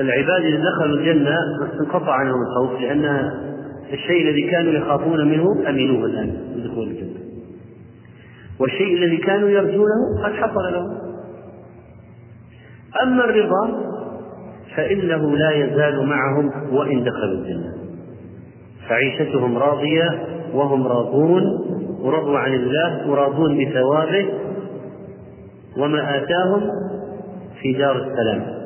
[0.00, 1.36] العباد إذا دخلوا الجنة
[1.80, 3.30] انقطع عنهم الخوف لأن
[3.92, 7.20] الشيء الذي كانوا يخافون منه أمنوه الآن بدخول الجنة.
[8.58, 10.98] والشيء الذي كانوا يرجونه قد حصل لهم.
[13.02, 13.90] أما الرضا
[14.76, 17.79] فإنه لا يزال معهم وإن دخلوا الجنة.
[18.90, 20.08] فعيشتهم راضية
[20.54, 21.42] وهم راضون
[22.00, 24.26] ورضوا عن الله وراضون بثوابه
[25.76, 26.70] وما آتاهم
[27.62, 28.60] في دار السلام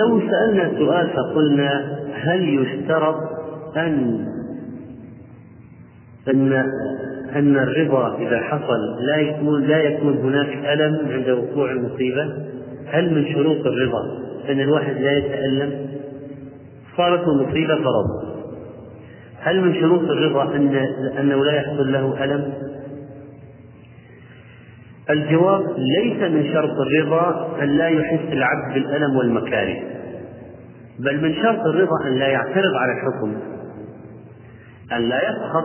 [0.00, 3.16] لو سألنا سؤال فقلنا هل يشترط
[3.76, 4.26] أن
[6.28, 6.52] أن
[7.36, 12.24] أن الرضا إذا حصل لا يكون لا يكون هناك ألم عند وقوع المصيبة؟
[12.86, 14.02] هل من شروط الرضا
[14.48, 15.95] أن الواحد لا يتألم؟
[16.96, 18.36] صارت مصيبة فرض
[19.40, 20.74] هل من شروط الرضا أن
[21.18, 22.52] أنه لا يحصل له ألم؟
[25.10, 29.76] الجواب ليس من شرط الرضا أن لا يحس العبد بالألم والمكاره
[30.98, 33.36] بل من شرط الرضا أن لا يعترض على الحكم
[34.92, 35.64] أن لا يسخط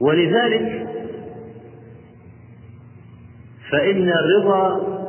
[0.00, 0.86] ولذلك
[3.70, 5.03] فإن الرضا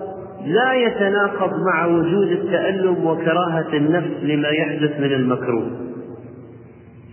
[0.45, 5.71] لا يتناقض مع وجود التألم وكراهة النفس لما يحدث من المكروه.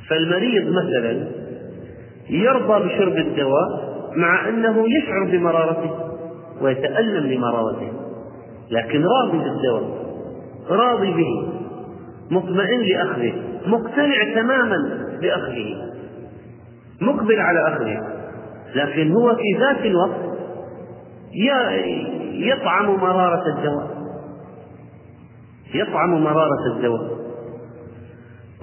[0.09, 1.27] فالمريض مثلا
[2.31, 5.91] يرضى بشرب الدواء مع أنه يشعر بمرارته
[6.61, 7.93] ويتألم لمرارته
[8.71, 10.03] لكن راضي بالدواء
[10.71, 11.53] راضي به
[12.31, 13.33] مطمئن لأخذه
[13.67, 15.93] مقتنع تماما بأخذه
[17.01, 18.01] مقبل على أخذه
[18.75, 20.33] لكن هو في ذات الوقت
[22.33, 24.03] يطعم مرارة الدواء.
[25.75, 27.11] يطعم مرارة الدواء.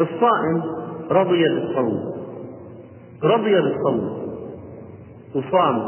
[0.01, 0.63] الصائم
[1.11, 1.99] رضي بالصوم.
[3.23, 4.19] رضي بالصوم.
[5.35, 5.81] وصام.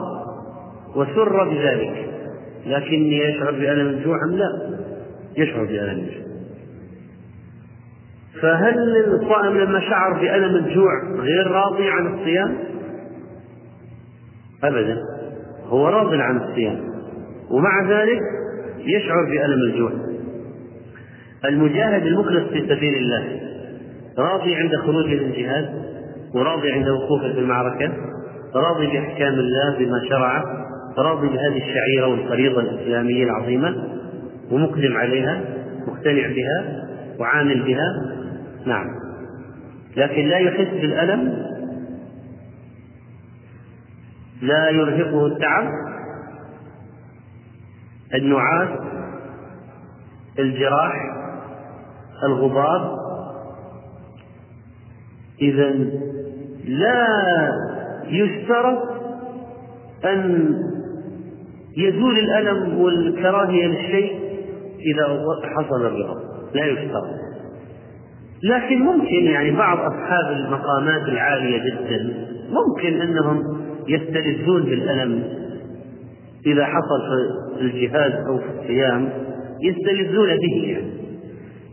[0.95, 2.09] وسر بذلك.
[2.65, 4.79] لكني يشعر بألم الجوع أم لا؟
[5.37, 6.21] يشعر بألم الجوع.
[8.41, 8.75] فهل
[9.07, 12.57] الصائم لما شعر بألم الجوع غير راضي عن الصيام؟
[14.63, 14.97] أبدا.
[15.67, 16.90] هو راض عن الصيام.
[17.51, 18.19] ومع ذلك
[18.79, 19.91] يشعر بألم الجوع.
[21.45, 23.41] المجاهد المخلص في سبيل الله
[24.17, 25.69] راضي عند خروجه للجهاد
[26.35, 27.91] وراضي عند وقوفه في المعركة
[28.55, 30.43] راضي بأحكام الله بما شرعه
[30.97, 33.75] راضي بهذه الشعيرة والفريضة الإسلامية العظيمة
[34.51, 35.41] ومقدم عليها
[35.87, 36.85] مقتنع بها
[37.19, 38.15] وعامل بها.
[38.65, 38.87] نعم.
[39.97, 41.51] لكن لا يحس بالألم
[44.41, 45.67] لا يرهقه التعب
[48.15, 48.69] النعاس
[50.39, 50.93] الجراح
[52.23, 52.95] الغبار.
[55.41, 55.69] إذا
[56.65, 57.07] لا
[58.07, 58.79] يشترط
[60.05, 60.49] أن
[61.77, 64.19] يزول الألم والكراهية للشيء
[64.79, 66.21] إذا حصل الرضا
[66.53, 67.21] لا يشترط.
[68.43, 72.13] لكن ممكن يعني بعض أصحاب المقامات العالية جدا
[72.49, 75.23] ممكن أنهم يستلذون بالألم
[76.45, 77.01] إذا حصل
[77.57, 79.09] في الجهاد أو في الصيام
[79.61, 80.91] يستلذون به يعني.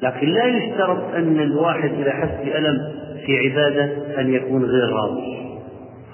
[0.02, 2.78] لكن لا يشترط أن الواحد إذا حس بألم
[3.26, 5.36] في عبادة أن يكون غير راضي.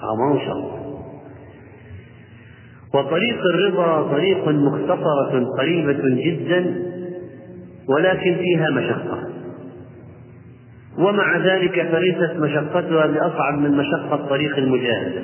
[0.01, 0.75] هذا ما هو شرط.
[2.93, 6.75] وطريق الرضا طريق مختصرة قريبة جدا
[7.89, 9.19] ولكن فيها مشقة.
[10.97, 15.21] ومع ذلك فليست مشقتها بأصعب من مشقة طريق المجاهدة.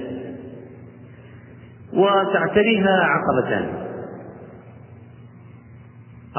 [2.02, 3.66] وتعتريها عقبتان.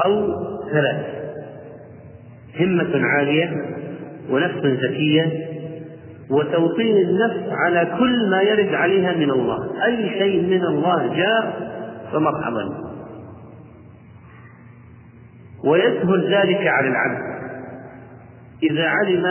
[0.05, 0.27] أو
[0.71, 1.05] ثلاث.
[2.59, 3.51] همة عالية
[4.29, 5.53] ونفس زكية
[6.29, 9.85] وتوطين النفس على كل ما يرد عليها من الله.
[9.85, 11.71] أي شيء من الله جاء
[12.13, 12.69] فمرحبا.
[15.65, 17.33] ويسهل ذلك على العبد
[18.63, 19.23] إذا علم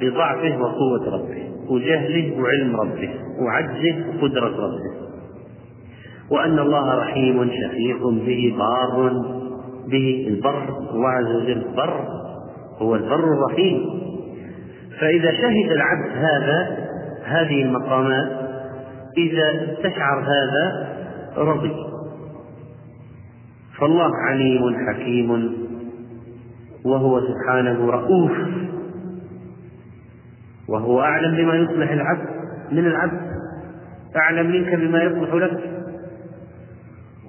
[0.00, 3.10] بضعفه وقوة ربه وجهله وعلم ربه
[3.40, 5.11] وعجزه وقدرة ربه.
[6.32, 9.12] وأن الله رحيم شفيق به بار
[9.90, 12.04] به البر الله عز وجل بر
[12.78, 14.02] هو البر الرحيم.
[15.00, 16.88] فإذا شهد العبد هذا
[17.24, 18.28] هذه المقامات
[19.18, 20.88] إذا استشعر هذا
[21.36, 21.72] رضي.
[23.78, 25.52] فالله عليم حكيم
[26.84, 28.32] وهو سبحانه رؤوف
[30.68, 32.28] وهو أعلم بما يصلح العبد
[32.72, 33.20] من العبد
[34.16, 35.71] أعلم منك بما يصلح لك.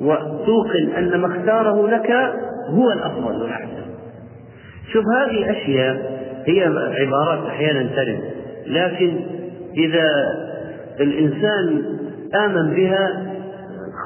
[0.03, 2.11] وتوقن أن ما اختاره لك
[2.69, 3.83] هو الأفضل والأحسن.
[4.93, 6.13] شوف هذه أشياء
[6.47, 6.63] هي
[6.99, 8.19] عبارات أحيانا ترد
[8.67, 9.19] لكن
[9.77, 10.07] إذا
[10.99, 11.83] الإنسان
[12.45, 13.33] آمن بها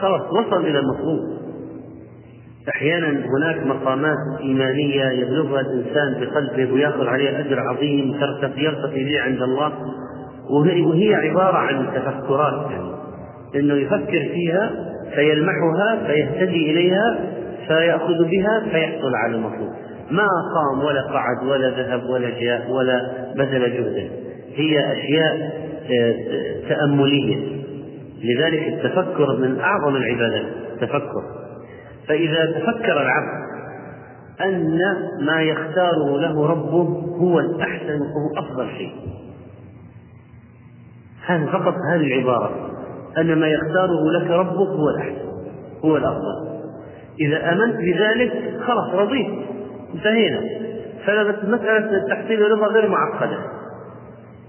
[0.01, 1.37] خلاص وصل إلى المطلوب.
[2.69, 9.41] أحيانا هناك مقامات إيمانية يبلغها الإنسان بقلبه ويأخذ عليها أجر عظيم ترتقي يرتقي به عند
[9.41, 9.71] الله.
[10.49, 12.91] وهي, عبارة عن تفكرات يعني.
[13.55, 17.19] إنه يفكر فيها فيلمحها فيهتدي إليها
[17.67, 19.69] فيأخذ بها فيحصل على المطلوب
[20.11, 24.09] ما قام ولا قعد ولا ذهب ولا جاء ولا بذل جهدا
[24.55, 26.15] هي أشياء آه،
[26.69, 27.57] تأملية.
[28.23, 31.23] لذلك التفكر من أعظم العبادات التفكر
[32.07, 33.47] فإذا تفكر العبد
[34.41, 34.79] أن
[35.21, 36.87] ما يختاره له ربه
[37.19, 38.93] هو الأحسن وهو أفضل شيء.
[41.25, 42.76] هذا فقط هذه العبارة.
[43.17, 45.27] أن ما يختاره لك ربك هو الأحسن
[45.85, 46.47] هو الأفضل.
[47.21, 49.27] إذا آمنت بذلك خلاص رضيت
[49.95, 50.39] انتهينا.
[51.05, 53.37] فمسألة تحصيل الرضا غير معقدة.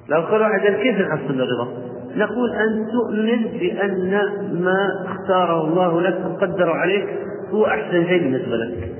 [0.09, 1.69] لو قال واحد كيف نحصل الرضا؟
[2.16, 4.11] نقول أن تؤمن بأن
[4.53, 7.09] ما اختاره الله لك وقدر عليك
[7.51, 8.93] هو أحسن شيء بالنسبة لك.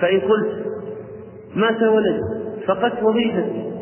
[0.00, 0.66] فإن قلت
[1.54, 2.20] مات ولد
[2.66, 3.72] فقدت وظيفتي.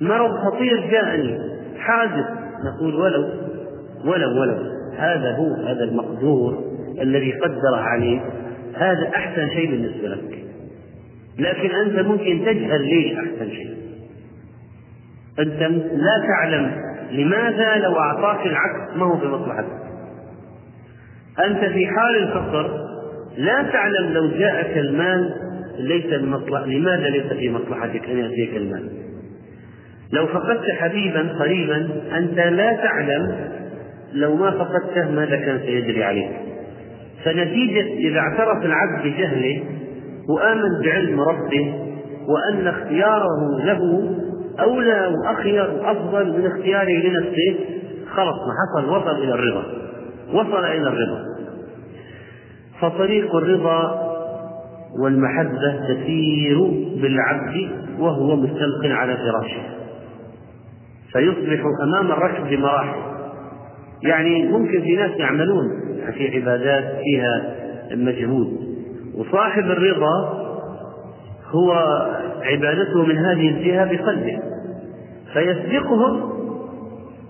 [0.00, 1.38] مرض خطير جاءني
[1.78, 3.28] حادث نقول ولو
[4.04, 4.56] ولو ولو.
[4.96, 6.64] هذا هو هذا المقدور
[7.00, 8.20] الذي قدر عليه.
[8.74, 10.44] هذا أحسن شيء بالنسبة لك.
[11.38, 13.76] لكن أنت ممكن تجهل ليش أحسن شيء.
[15.38, 16.72] أنت لا تعلم
[17.10, 19.82] لماذا لو أعطاك العكس ما هو في مصلحتك.
[21.46, 22.92] أنت في حال الفقر
[23.36, 25.34] لا تعلم لو جاءك المال
[25.78, 26.12] ليس
[26.66, 28.88] لماذا ليس في مصلحتك أن يأتيك المال؟
[30.12, 31.88] لو فقدت حبيبا قريبا
[32.18, 33.50] أنت لا تعلم
[34.12, 36.30] لو ما فقدته ماذا كان سيجري عليك.
[37.24, 39.62] فنتيجة إذا اعترف العبد بجهله
[40.28, 41.74] وآمن بعلم ربه
[42.28, 44.10] وأن اختياره له
[44.60, 47.54] أولى وأخير وأفضل من اختياره لنفسه
[48.14, 49.64] خلص ما حصل وصل إلى الرضا.
[50.32, 51.24] وصل إلى الرضا.
[52.80, 54.12] فطريق الرضا
[55.02, 56.60] والمحبة تسير
[57.02, 59.81] بالعبد وهو مستلق على فراشه.
[61.12, 63.12] فيصبح أمام الركب بمراحل
[64.02, 65.68] يعني ممكن في ناس يعملون
[66.16, 67.54] في عبادات فيها
[67.94, 68.58] مجهود.
[69.14, 70.42] وصاحب الرضا
[71.50, 71.72] هو
[72.42, 74.38] عبادته من هذه الجهة بقلبه.
[75.32, 76.32] فيسبقهم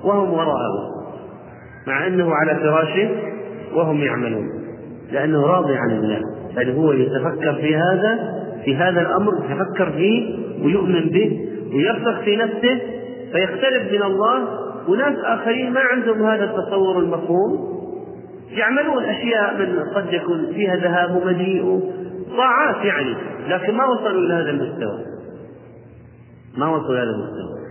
[0.05, 0.93] وهم وراءه
[1.87, 3.09] مع أنه على فراشه
[3.75, 4.49] وهم يعملون
[5.13, 6.21] لأنه راضي عن الله.
[6.57, 11.41] بل هو يتفكر في هذا في هذا الأمر يتفكر فيه ويؤمن به
[11.75, 12.81] ويرسخ في نفسه
[13.33, 14.49] فيختلف من الله
[14.89, 17.73] وناس آخرين ما عندهم هذا التصور المفهوم.
[18.51, 21.81] يعملون أشياء من قد يكون فيها ذهاب ومجيء
[22.37, 23.15] طاعات يعني
[23.49, 24.99] لكن ما وصلوا إلى هذا المستوى.
[26.57, 27.63] ما وصلوا إلى هذا المستوى.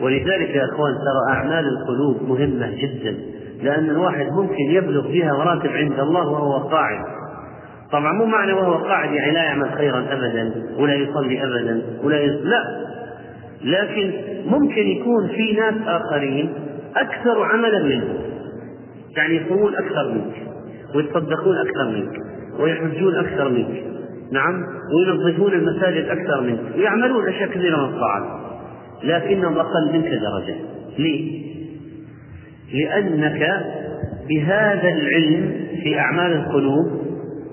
[0.00, 3.16] ولذلك يا إخوان ترى أعمال القلوب مهمة جدا
[3.62, 7.04] لأن الواحد ممكن يبلغ بها مراتب عند الله وهو قاعد.
[7.92, 12.50] طبعا مو معنى وهو قاعد يعني لا يعمل خيرا ابدا ولا يصلي ابدا ولا يصلي
[12.50, 12.88] لا.
[13.64, 14.12] لكن
[14.46, 16.52] ممكن يكون في ناس آخرين
[16.96, 18.18] أكثر عملا منه
[19.16, 20.34] يعني يصومون أكثر منك
[20.94, 22.28] ويتصدقون أكثر منك
[22.60, 23.82] ويحجون أكثر منك.
[24.32, 24.64] نعم؟
[24.96, 28.24] وينظفون المساجد أكثر منك ويعملون أشياء كثيرة من الطاعات.
[29.04, 30.56] لكنهم أقل منك درجة.
[30.98, 31.48] ليه؟
[32.74, 33.64] لأنك
[34.28, 35.52] بهذا العلم
[35.82, 36.86] في أعمال القلوب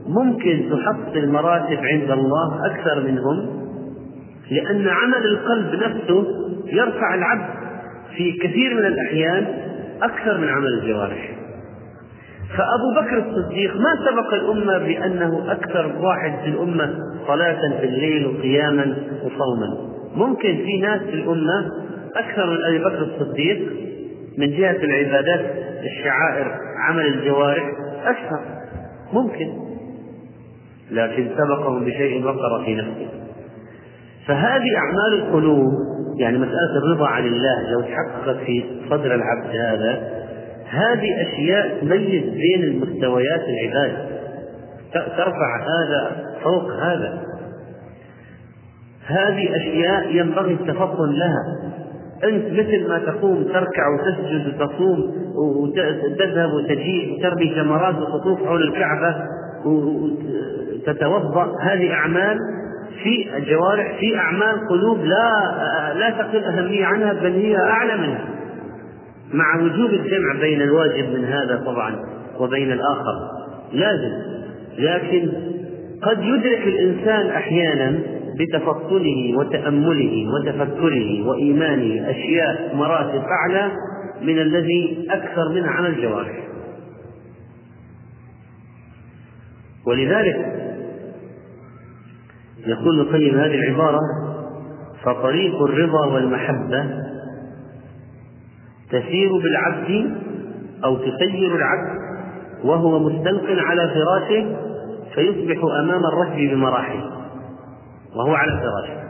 [0.07, 3.64] ممكن تحصل مراتب عند الله أكثر منهم
[4.51, 6.25] لأن عمل القلب نفسه
[6.65, 7.49] يرفع العبد
[8.17, 9.47] في كثير من الأحيان
[10.01, 11.35] أكثر من عمل الجوارح.
[12.57, 16.95] فأبو بكر الصديق ما سبق الأمة بأنه أكثر واحد في الأمة
[17.27, 19.95] صلاة في الليل وقياما وصوما.
[20.15, 21.71] ممكن في ناس في الأمة
[22.15, 23.69] أكثر من أبي بكر الصديق
[24.37, 27.63] من جهة العبادات الشعائر عمل الجوارح
[28.05, 28.39] أكثر
[29.13, 29.47] ممكن.
[30.91, 33.14] لكن سبقهم بشيء وقر في نفسه.
[34.27, 35.73] فهذه أعمال القلوب
[36.19, 40.25] يعني مسألة الرضا عن الله لو تحققت في صدر العبد هذا
[40.69, 44.15] هذه أشياء تميز بين المستويات العبادة
[44.95, 47.25] ترفع هذا فوق هذا.
[49.07, 51.43] هذه أشياء ينبغي التفطن لها.
[52.23, 59.15] أنت مثل ما تقوم تركع وتسجد وتصوم وتذهب وتجيء وترمي جمرات وتطوف حول الكعبة
[59.65, 62.37] وتتوضأ هذه أعمال
[63.03, 68.25] في الجوارح في أعمال قلوب لا لا تقل أهمية عنها بل هي أعلى منها.
[69.33, 71.95] مع وجوب الجمع بين الواجب من هذا طبعا
[72.39, 73.13] وبين الآخر
[73.73, 74.11] لازم.
[74.77, 75.31] لكن
[76.03, 77.99] قد يدرك الإنسان أحيانا
[78.39, 83.71] بتفصله وتأمله وتفكره وإيمانه أشياء مراتب أعلى
[84.21, 86.45] من الذي أكثر من عمل الجوارح.
[89.87, 90.65] ولذلك
[92.65, 93.99] يقول القيم هذه العبارة
[95.03, 96.85] فطريق الرضا والمحبة
[98.89, 100.15] تسير بالعبد
[100.83, 102.05] أو تسير العبد
[102.63, 104.55] وهو مستلق على فراشه
[105.15, 106.99] فيصبح أمام الركب بمراحل
[108.15, 109.05] وهو على فراشه.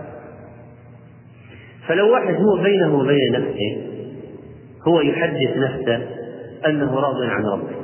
[1.88, 3.96] فلو واحد هو بينه وبين نفسه
[4.88, 6.08] هو يحدث نفسه
[6.66, 7.76] أنه راض عن ربه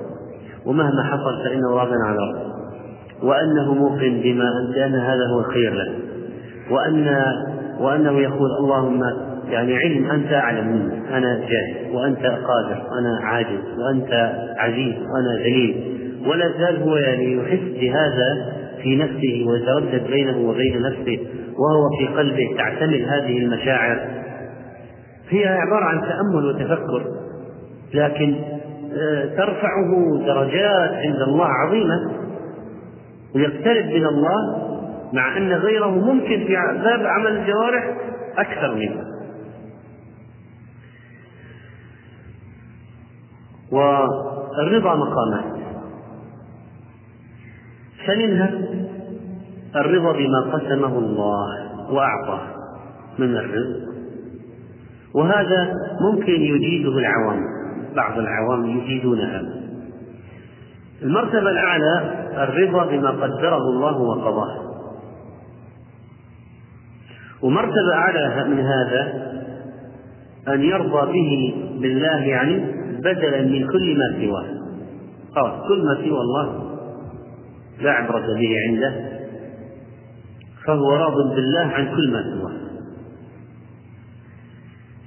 [0.65, 2.61] ومهما حصل فإنه راض عن ربه.
[3.24, 4.49] وأنه موقن بما
[4.86, 5.93] أن هذا هو الخير له
[6.72, 7.24] وأن
[7.80, 9.03] وأنه يقول اللهم
[9.49, 15.97] يعني علم أنت أعلم مني أنا جاهل وأنت قادر وأنا عاجز وأنت عزيز وأنا ذليل.
[16.28, 18.53] ولا زال هو يعني يحس بهذا
[18.84, 21.19] في نفسه ويتردد بينه وبين نفسه
[21.59, 23.99] وهو في قلبه تعتمد هذه المشاعر.
[25.30, 27.03] هي عبارة عن تأمل وتفكر
[27.93, 28.36] لكن
[28.97, 32.11] آه، ترفعه درجات عند الله عظيمة.
[33.36, 34.68] ويقترب من الله
[35.14, 36.54] مع أن غيره ممكن في
[36.84, 37.98] باب عمل الجوارح
[38.38, 39.04] أكثر منه.
[43.72, 45.62] والرضا مقامات.
[48.08, 48.54] فمنها
[49.76, 51.48] الرضا بما قسمه الله
[51.92, 52.48] وأعطاه
[53.20, 53.92] من الرزق.
[55.14, 57.44] وهذا ممكن يجيده العوام.
[57.96, 59.42] بعض العوام يجيدونها.
[61.02, 64.72] المرتبة الأعلى الرضا بما قدره الله وقضاه.
[67.42, 69.32] ومرتبة أعلى من هذا
[70.48, 72.58] أن يرضى به بالله يعني
[73.00, 74.46] بدلا من كل ما سواه.
[75.36, 76.78] خلاص كل ما سوى الله
[77.80, 78.94] لا عبرة به عنده
[80.66, 82.62] فهو راض بالله عن كل ما سواه.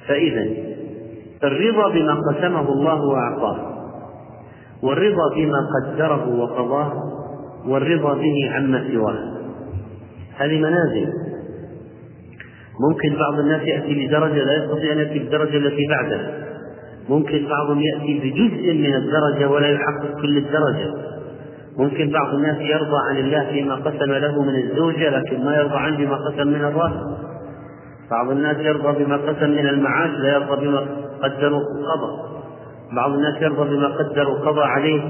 [0.08, 0.46] فإذا
[1.44, 3.73] الرضا بما قسمه الله وأعطاه
[4.82, 6.92] والرضا بما قدره وقضاه
[7.66, 9.18] والرضا به عما سواه.
[10.36, 11.12] هذه منازل.
[12.88, 16.44] ممكن بعض الناس يأتي لدرجة لا يستطيع أن يأتي بالدرجة التي بعدها
[17.08, 21.14] ممكن بعضهم يأتي بجزء من الدرجة ولا يحقق كل الدرجة.
[21.78, 25.96] ممكن بعض الناس يرضى عن الله فيما قسم له من الزوجة لكن ما يرضى عنه
[25.96, 27.00] بما قسم من الراتب
[28.10, 30.86] بعض الناس يرضى بما قسم من المعاش لا يرضى بما
[31.22, 32.33] قدروا قضى
[32.92, 35.00] بعض الناس يرضى بما قدروا قضى عليه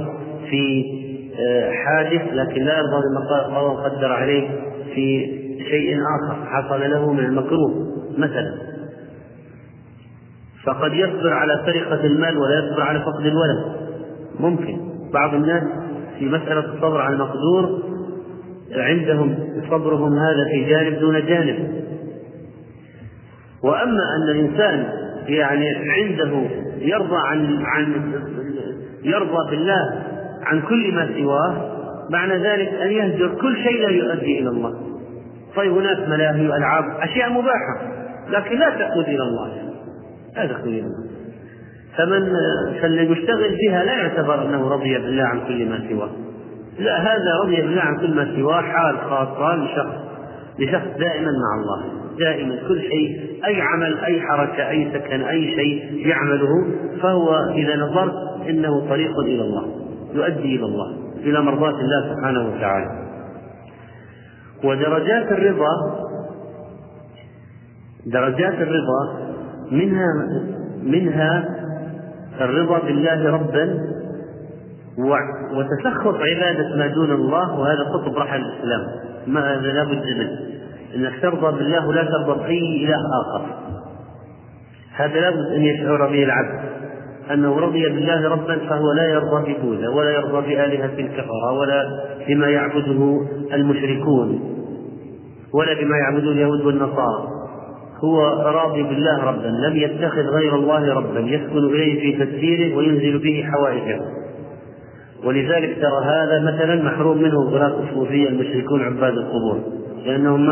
[0.51, 0.85] في
[1.41, 4.49] آه، حادث لكن لا يرضى بما قضى قدر عليه
[4.95, 5.27] في
[5.71, 7.87] شيء آخر حصل له من المكروه
[8.19, 8.55] مثلا.
[10.65, 13.65] فقد يصبر على سرقة المال ولا يصبر على فقد الولد.
[14.41, 14.79] ممكن.
[15.13, 15.63] بعض الناس
[16.19, 17.83] في مسألة الصبر على المقدور
[18.73, 19.37] عندهم
[19.71, 21.85] صبرهم هذا في جانب دون جانب.
[23.63, 26.47] وأما أن الإنسان يعني عنده
[26.79, 28.13] يرضى عن عن
[29.05, 30.03] يرضى بالله
[30.43, 31.75] عن كل ما سواه
[32.11, 34.75] معنى ذلك أن يهجر كل شيء لا يؤدي إلى الله.
[35.57, 37.81] طيب هناك ملاهي وألعاب أشياء مباحة
[38.31, 39.53] لكن لا تقود إلى الله.
[40.37, 41.15] لا تقود إلى الله.
[41.97, 42.33] فمن
[42.83, 46.11] فالذي يشتغل بها لا يعتبر أنه رضي بالله عن كل ما سواه.
[46.79, 49.95] لا هذا رضي بالله عن كل ما سواه حال خاصة لشخص
[50.59, 51.83] لشخص دائما مع الله
[52.19, 56.49] دائما كل شيء أي عمل أي حركة أي سكن أي شيء يعمله
[57.03, 58.15] فهو إذا نظرت
[58.49, 59.67] إنه طريق إلى الله
[60.15, 63.05] يؤدي إلى الله إلى مرضاة الله سبحانه وتعالى.
[64.65, 66.05] ودرجات الرضا
[68.07, 69.33] درجات الرضا
[69.71, 70.07] منها
[70.83, 71.49] منها
[72.41, 73.95] الرضا بالله ربا
[75.53, 78.87] وتسخط عبادة ما دون الله وهذا قطب رحل الإسلام
[79.27, 80.39] ما هذا لا بد منه.
[80.97, 83.47] انك ترضى بالله ولا ترضى باي إله آخر.
[84.97, 86.61] هذا لابد أن يشعر به العبد.
[87.31, 91.85] أنه رضي بالله ربا فهو لا يرضى ببوذا ولا يرضى بآلهة الكفرة ولا
[92.29, 93.21] بما يعبده
[93.53, 94.41] المشركون
[95.55, 97.29] ولا بما يعبده اليهود والنصارى.
[98.05, 103.45] هو راضي بالله ربا لم يتخذ غير الله ربا يسكن إليه في تدبيره وينزل به
[103.53, 104.01] حوائجه.
[105.25, 109.61] ولذلك ترى هذا مثلا محروم منه غلاة الصوفية المشركون عباد القبور.
[110.07, 110.47] لأنهم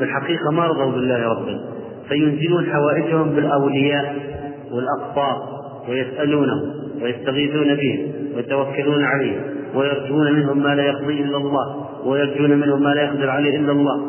[0.00, 1.60] بالحقيقة ما رضوا بالله ربا
[2.08, 4.16] فينزلون حوائجهم بالأولياء
[4.72, 5.48] والأقطار
[5.88, 9.36] ويسألونهم ويستغيثون بهم ويتوكلون عليه
[9.74, 14.00] ويرجون منهم ما لا يقضي إلا الله ويرجون منهم ما لا يقدر عليه إلا الله.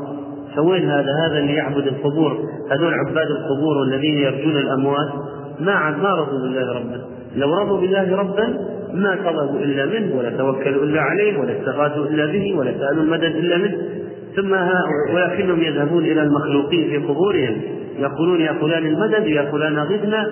[0.56, 2.38] فوين هذا؟ هذا اللي يعبد القبور.
[2.72, 5.10] هذول عباد القبور والذين يرجون الأموات.
[5.60, 7.02] ما ما رضوا بالله ربا.
[7.36, 8.48] لو رضوا بالله ربا
[8.94, 13.36] ما طلبوا إلا منه ولا توكلوا إلا عليه ولا استغاثوا إلا به ولا سألوا المدد
[13.36, 13.78] إلا منه.
[14.38, 14.54] ثم
[15.16, 17.62] ولكنهم يذهبون إلى المخلوقين في قبورهم
[18.00, 20.32] يقولون يا فلان المدد يا فلان غثنا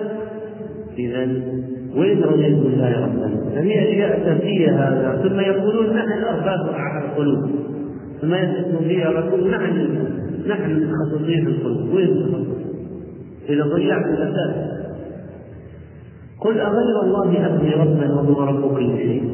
[0.98, 1.28] إذا
[1.96, 5.28] وين رجل بالله ربنا؟ فهي أشياء أساسية هذا.
[5.28, 7.50] ثم يقولون نحن أرباب القلوب.
[8.20, 9.88] ثم يثبتون فيها يقول نحن
[10.46, 11.94] نحن متخصصين القلوب.
[11.94, 12.66] وين التخصص؟
[13.48, 14.54] إذا ضيعت الأساس.
[16.40, 19.30] قل أغير الله أبغي ربا وهو رب كل شيء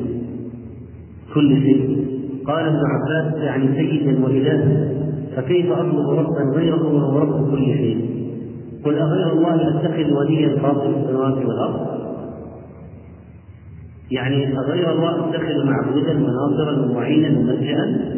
[1.35, 2.02] كل شيء.
[2.47, 4.89] قال ابن عباس يعني سيدا وإلها
[5.37, 8.11] فكيف أطلب ربا غيره وهو رب كل شيء؟
[8.85, 11.87] قل أغير الله أتخذ وليا فاطر السماوات والأرض؟
[14.11, 18.13] يعني أغير الله أتخذ معبودا وناصرا ومعينا وملجأ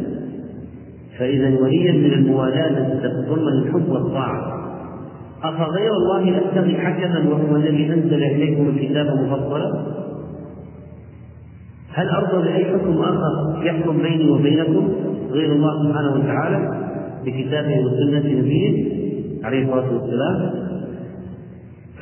[1.18, 4.64] فإذا وليا من الموالاة التي تتضمن الحب والطاعة.
[5.42, 9.86] أفغير الله أبتغي حكما وهو الذي أنزل إليكم الكتاب مفصلا؟
[11.94, 14.88] هل أرضى بأي حكم آخر يحكم بيني وبينكم
[15.30, 16.84] غير الله سبحانه وتعالى
[17.24, 18.94] بكتابه وسنة نبيه
[19.44, 20.50] عليه الصلاة والسلام؟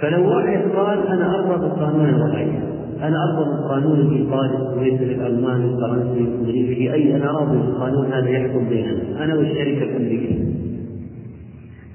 [0.01, 2.49] فلو واحد قال أنا أرضى بالقانون الوضعي
[3.03, 9.25] أنا أرضى بالقانون الإيطالي السويسري الألماني الفرنسي الإنجليزي أي أنا راضي بالقانون هذا يحكم بيننا
[9.25, 10.39] أنا والشركة الأمريكية.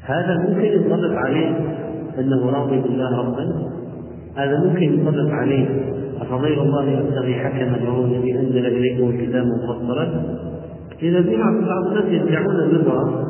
[0.01, 1.55] هذا ممكن ينطبق عليه
[2.19, 3.69] أنه راضي بالله ربا
[4.35, 5.65] هذا ممكن ينطبق عليه
[6.21, 10.21] أفغير الله يبتغي حكما وهو الذي أنزل إليكم الكتاب مفصلا؟
[11.01, 13.23] إذا في بعض الناس يدعون الرضا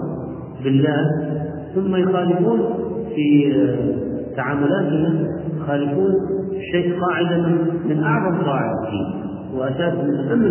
[0.64, 0.98] بالله
[1.76, 2.60] ثم يخالفون
[3.16, 3.54] في
[4.36, 5.28] تعاملاتهم
[5.58, 6.14] يخالفون
[6.72, 7.48] شيء قاعدة
[7.90, 10.44] من أعظم الدين وأساس من أهم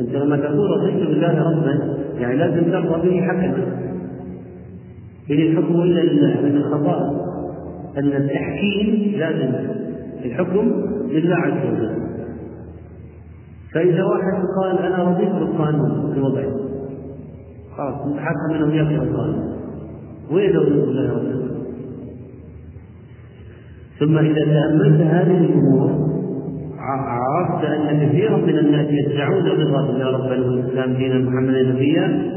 [0.00, 3.86] أنت لما تقول رضيت بالله ربا يعني لازم ترضى به حكما.
[5.30, 7.26] إن الحكم إلا لله من الخطأ
[7.98, 9.52] أن التحكيم لازم
[10.24, 10.72] الحكم
[11.10, 11.96] لله عز وجل.
[13.74, 16.50] فإذا واحد قال أنا رضيت بالقانون في وضعي
[17.76, 19.56] خلاص نتحكم أنا وياك بالقانون.
[20.30, 21.46] وين لو الله ربنا
[24.00, 25.90] ثم إذا تأملت هذه الأمور
[26.78, 32.32] عرفت أن كثيرا من الناس يدعون الرضا بالله ربا والإسلام دينا محمدا نبيا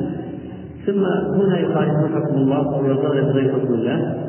[0.86, 1.04] ثم
[1.36, 4.29] هنا يخالفون حكم الله ويرضون بغير حكم الله.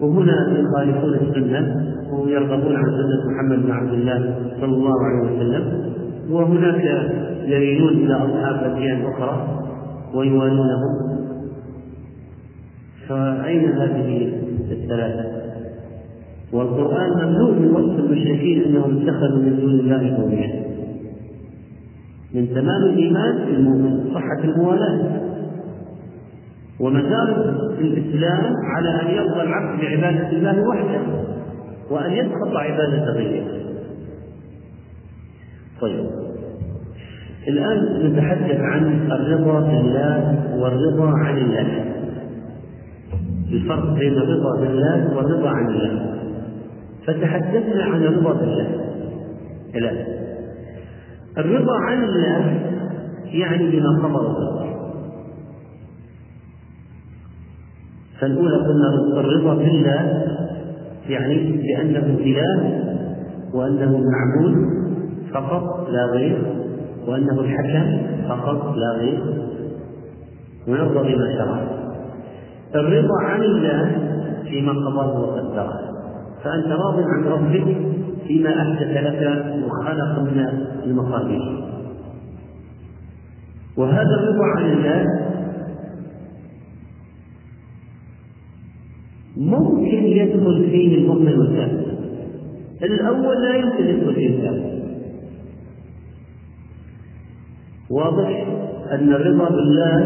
[0.00, 5.92] وهنا يخالفون السنة ويرغبون عن سنة محمد بن عبد الله صلى الله عليه وسلم.
[6.30, 6.84] وهناك
[7.44, 9.62] يميلون إلى أصحاب أديان أخرى
[10.14, 11.18] ويوالونهم.
[13.08, 14.32] فأين هذه
[14.70, 15.24] الثلاثة؟
[16.52, 20.68] والقرآن مملوء من وصف المشركين أنهم اتخذوا من دون الله أولياء.
[22.34, 24.98] من تمام الإيمان المؤمن صحة الموالاة.
[26.80, 31.00] ومدار الإسلام على أن يرضى العبد بعبادة الله وحده
[31.90, 33.46] وأن يسخط عبادة غيره.
[35.80, 36.06] طيب.
[37.48, 41.84] الآن نتحدث عن الرضا بالله والرضا عن الله.
[43.52, 46.18] الفرق بين الرضا بالله والرضا عن الله.
[47.06, 48.68] فتحدثنا عن الرضا بالله
[49.74, 50.06] الآن
[51.38, 52.60] الرضا عن الله
[53.32, 54.67] يعني بما قضى الله
[58.20, 60.24] فالأولى قلنا الرضا بالله
[61.08, 62.82] يعني بأنه إله
[63.54, 64.78] وأنه المعبود
[65.32, 66.38] فقط لا غير
[67.06, 67.98] وأنه الحكم
[68.28, 69.18] فقط لا غير.
[70.68, 71.78] ونرضى بما شرع.
[72.74, 73.92] الرضا عن الله
[74.44, 75.72] فيما قضاه وقدره
[76.44, 77.76] فأنت راض عن ربك
[78.26, 80.46] فيما أحدث لك وخلق من
[80.84, 81.64] المقادير
[83.76, 85.27] وهذا الرضا عن الله
[89.38, 91.88] ممكن يدخل فيه المؤمن والكافر
[92.82, 94.78] الأول لا يمكن يدخل فيه الكافر
[97.90, 98.46] واضح
[98.90, 99.98] أن الرضا بالله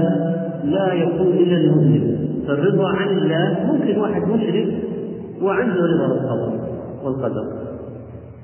[0.64, 4.66] لا يكون إلا المؤمن فالرضا عن الله ممكن واحد مشرك
[5.42, 6.60] وعنده رضا بالقدر
[7.04, 7.44] والقدر.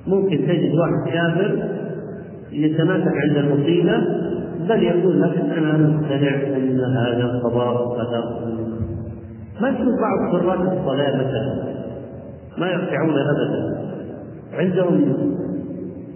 [0.07, 1.59] ممكن تجد واحد كافر
[2.53, 3.99] يتماسك عند المصيبة
[4.68, 8.22] بل يقول لك أنا مقتنع أن هذا قضاء وقدر
[9.61, 11.69] ما تشوف بعض قراء الصلاة مثلا
[12.59, 13.89] ما يرجعون أبدا.
[14.53, 15.25] عندهم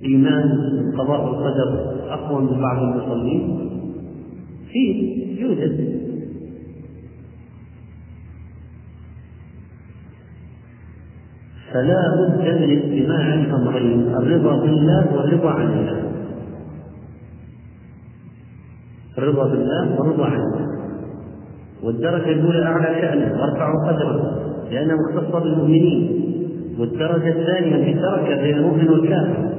[0.04, 3.70] إيمان بالقضاء والقدر أقوى من بعض المصلين؟
[4.72, 6.02] فيه يوجد.
[11.72, 16.02] فلا بد من اجتماع الأمرين الرضا بالله والرضا عن الله.
[19.18, 20.81] الرضا بالله والرضا عن الله.
[21.84, 24.38] والدرجة الأولى أعلى شأنه وأرفع قدره
[24.70, 26.22] لأنه مختص بالمؤمنين.
[26.78, 29.52] والدرجة الثانية في الدرجة بين المؤمن والكافر.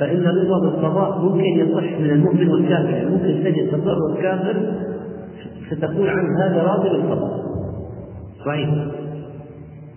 [0.00, 2.90] فإن الرضا بالقضاء ممكن يصح من المؤمن والكافر.
[2.90, 4.72] يعني ممكن تجد تصرف كافر
[5.70, 7.38] ستقول عنه هذا راضي بالقضاء.
[8.46, 8.68] صحيح.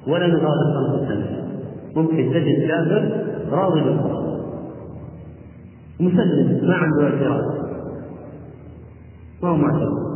[0.07, 1.41] ولا نغالب أنفسنا.
[1.95, 4.31] ممكن تجد كافر راضي بالقضاء.
[5.99, 7.43] مسلم ما عنده اعتراض
[9.43, 10.10] ما هو معترض؟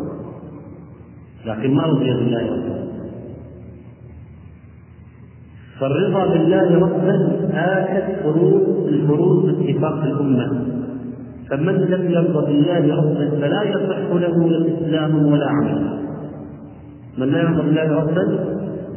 [1.46, 2.86] لكن ما رضي بالله ربا.
[5.80, 7.16] فالرضا بالله ربا
[7.54, 10.66] آكد فروض الفروض باتفاق الأمة.
[11.50, 16.00] فمن لم يرضى بالله ربا فلا يصح له إسلام ولا عمل.
[17.18, 18.26] من لا يرضى بالله ربا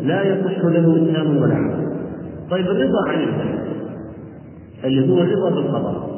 [0.03, 1.88] لا يصح له إسلام ولا عمل.
[2.51, 3.18] طيب الرضا عن
[4.84, 6.09] اللي هو الرضا بالقضاء.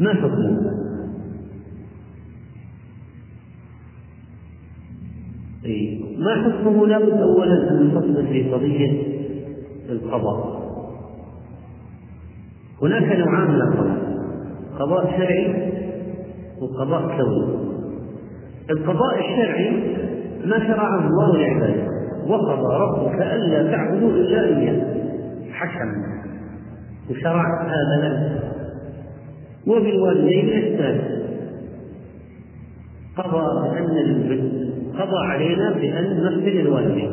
[0.00, 0.79] ما حكمه؟
[6.18, 9.02] ما حكمه لابد اولا أن نفصل في قضية
[9.90, 10.60] القضاء.
[12.82, 14.20] هناك نوعان من القضاء.
[14.78, 15.72] قضاء شرعي
[16.60, 17.70] وقضاء كوني.
[18.70, 19.70] القضاء الشرعي
[20.44, 21.90] ما شرعه الله لعباده.
[22.26, 25.00] وقضى ربك ألا تعبدوا إلا إياه.
[25.52, 26.10] حكم
[27.10, 28.42] وشرع هذا لك
[29.66, 31.20] وبالوالدين احسانا
[33.16, 34.69] قضى بأن
[35.00, 37.10] قضى علينا بأن نغفر الوالدين.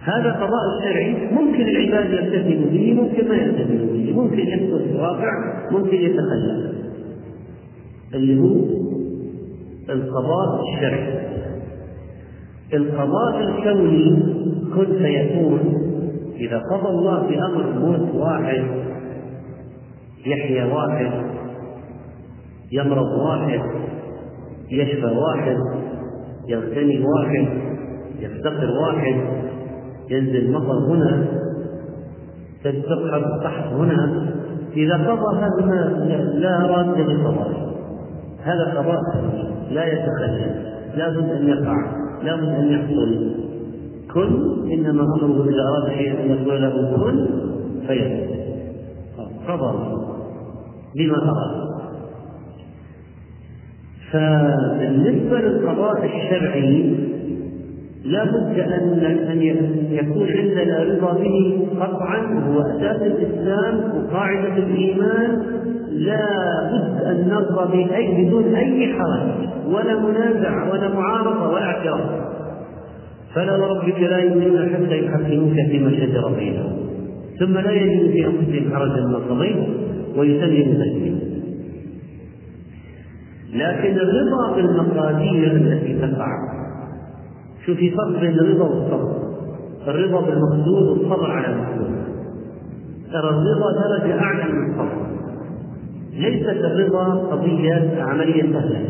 [0.00, 5.30] هذا قضاء الشرعي ممكن العباد يلتزموا به ممكن ما يلتزموا به ممكن يحصل الواقع
[5.70, 6.72] ممكن يتخلى.
[8.14, 8.54] اللي هو
[9.90, 11.26] القضاء الشرعي.
[12.74, 14.16] القضاء الكوني
[14.74, 15.60] كن فيكون
[16.36, 18.64] إذا قضى الله بأمر موت واحد
[20.26, 21.10] يحيى واحد
[22.72, 23.60] يمرض واحد
[24.70, 25.56] يشفى واحد
[26.48, 27.48] يغتني واحد
[28.20, 29.16] يفتقر واحد
[30.10, 31.26] ينزل مطر هنا
[32.64, 34.26] تستقحب القحط هنا.
[34.76, 37.66] إذا قضى هذا لا راد لقضائه.
[38.42, 39.00] هذا قضاء
[39.70, 40.62] لا يتخلى
[40.96, 41.76] لابد أن يقع
[42.22, 43.34] لابد أن يحصل.
[44.14, 44.30] كن
[44.72, 47.26] إنما أمره إذا أراد شيئا أن يقول له كن
[47.86, 48.36] فيكون.
[49.48, 49.72] قضى.
[50.96, 51.75] بما أراد
[54.12, 56.94] فبالنسبة للقضاء الشرعي
[58.04, 59.42] لا بد أن أن
[59.90, 65.42] يكون عندنا رضا به قطعا وهو أساس الإسلام وقاعدة الإيمان.
[65.90, 66.26] لا
[66.72, 67.88] بد أن نرضى به
[68.22, 72.00] بدون أي حرج ولا منازع ولا معارضة ولا اعتراض
[73.34, 76.72] فلا وربك لا يؤمنون حتى يحكموك فيما شجر بينهم.
[77.40, 79.56] ثم لا يجد في أنفسهم حرجا من قضيت
[80.16, 81.35] ويسلموا تسليما.
[83.54, 86.28] لكن الرضا بالمقادير التي تقع
[87.66, 89.26] شوف في فرق بين الرضا والصبر.
[89.88, 91.96] الرضا بالمقدور والصبر على المقدور.
[93.12, 95.06] ترى الرضا درجة أعلى من الصبر.
[96.12, 98.84] ليست الرضا قضية عملية سهلة.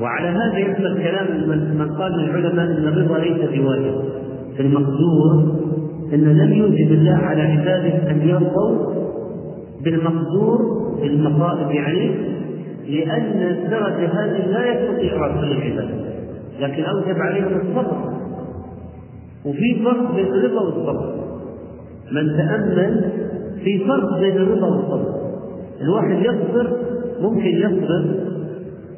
[0.00, 1.48] وعلى هذا يحمل كلام
[1.78, 4.00] من قال العلماء إن الرضا ليس بواجب.
[4.56, 5.56] في المقدور
[6.14, 8.92] إن لم يوجب الله على عباده أن يرضوا
[9.84, 10.58] بالمقدور
[11.02, 12.35] بالمصائب يعني
[12.88, 16.06] لأن الدرجة هذه لا يستطيع كل العباد
[16.60, 18.16] لكن أوجب عليهم الصبر.
[19.44, 21.14] وفي فرق بين الرضا والصبر.
[22.12, 23.10] من تأمل
[23.64, 25.14] في فرق بين الرضا والصبر.
[25.80, 26.76] الواحد يصبر
[27.20, 28.04] ممكن يصبر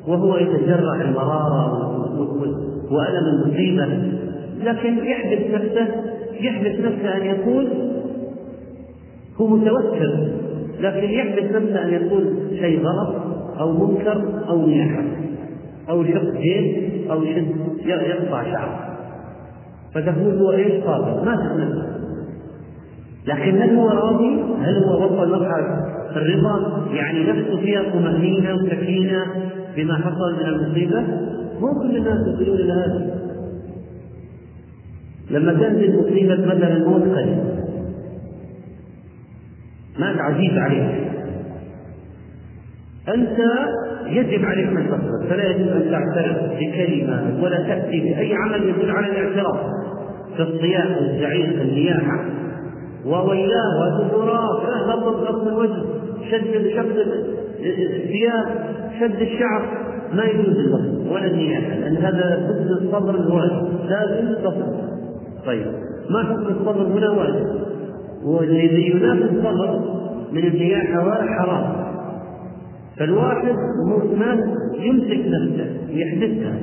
[0.08, 1.88] وهو يتجرع المرارة
[2.90, 3.86] وألم المصيبة
[4.64, 5.88] لكن يحدث نفسه
[6.40, 7.68] يحدث نفسه أن يقول
[9.40, 10.28] هو متوكل
[10.80, 13.27] لكن يحدث نفسه أن يقول شيء غلط.
[13.60, 15.04] أو منكر أو نياحة
[15.90, 17.56] أو شق جيب أو شد
[17.86, 18.98] يقطع شعر
[19.94, 21.98] فتقول هو إيش صابر ما تتمنى
[23.26, 25.84] لكن هل هو راضي؟ هل هو وصل مرحلة
[26.16, 29.24] الرضا؟ يعني نفسه فيها طمأنينة وسكينة
[29.76, 31.00] بما حصل من المصيبة؟
[31.60, 33.18] مو كل الناس يصلون إلى هذا.
[35.30, 37.38] لما تنزل مصيبة مثلا الموت قليل
[39.98, 41.17] مات عزيز عليك
[43.14, 43.38] أنت
[44.06, 49.06] يجب عليك أن تصبر فلا يجب أن تعترف بكلمة ولا تأتي بأي عمل يدل على
[49.06, 49.56] الاعتراف.
[50.38, 52.24] كالصيام الزعيق النياحة.
[53.06, 54.52] وويلاه وزبراء
[54.86, 55.82] غض غض الوجه.
[56.30, 56.96] شد شد
[57.60, 58.46] الثياب
[59.00, 59.62] شد الشعر.
[60.14, 63.68] ما يجوز الوصف ولا النياحة لأن هذا ضد الصبر الواجب.
[63.88, 64.88] لازم تصبر
[65.46, 65.66] طيب
[66.10, 67.46] ما حكم الصبر هنا واجب؟
[68.24, 69.80] والذي ينافي الصبر
[70.32, 71.87] من النياحة حرام
[72.98, 73.54] فالواحد
[74.18, 76.56] ما يمسك نفسه يحدثها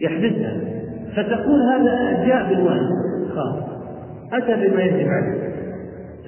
[0.00, 0.60] يحدثها
[1.16, 2.90] فتقول هذا جاء بالواجب
[3.34, 3.56] خلاص
[4.32, 5.50] أتى بما يجب عليه.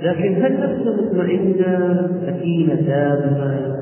[0.02, 3.76] لكن هل نفسه مطمئنة؟ سكينة تامة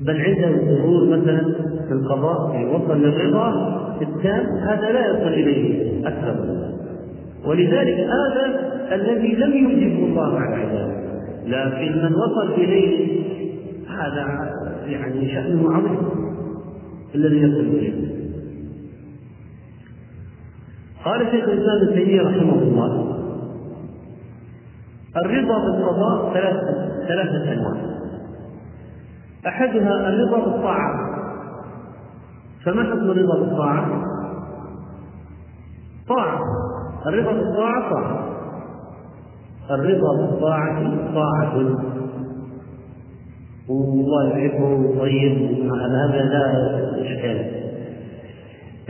[0.00, 1.54] بل عنده سرور مثلا
[1.88, 3.52] في القضاء وصل للرضا
[4.02, 6.36] التام هذا لا يصل إليه أكثر
[7.46, 11.02] ولذلك هذا الذي لم يجبه الله على عباده
[11.46, 13.22] لكن من وصل إليه
[14.02, 14.50] هذا
[14.86, 15.98] يعني شأنه عظيم
[17.14, 18.22] الذي يصل إليه.
[21.04, 23.12] قال شيخ الإسلام ابن تيمية رحمه الله
[25.16, 27.92] الرضا بالقضاء ثلاثة ثلاثة أنواع.
[29.46, 31.12] أحدها الرضا بالطاعة.
[32.64, 34.04] فما حكم الرضا بالطاعة؟
[36.08, 36.40] طاعة.
[37.06, 38.28] الرضا بالطاعة طاعة.
[39.70, 42.01] الرضا بالطاعة طاعة.
[43.68, 45.38] والله يحبه طيب
[45.72, 46.44] هذا لا
[47.00, 47.46] إشكال.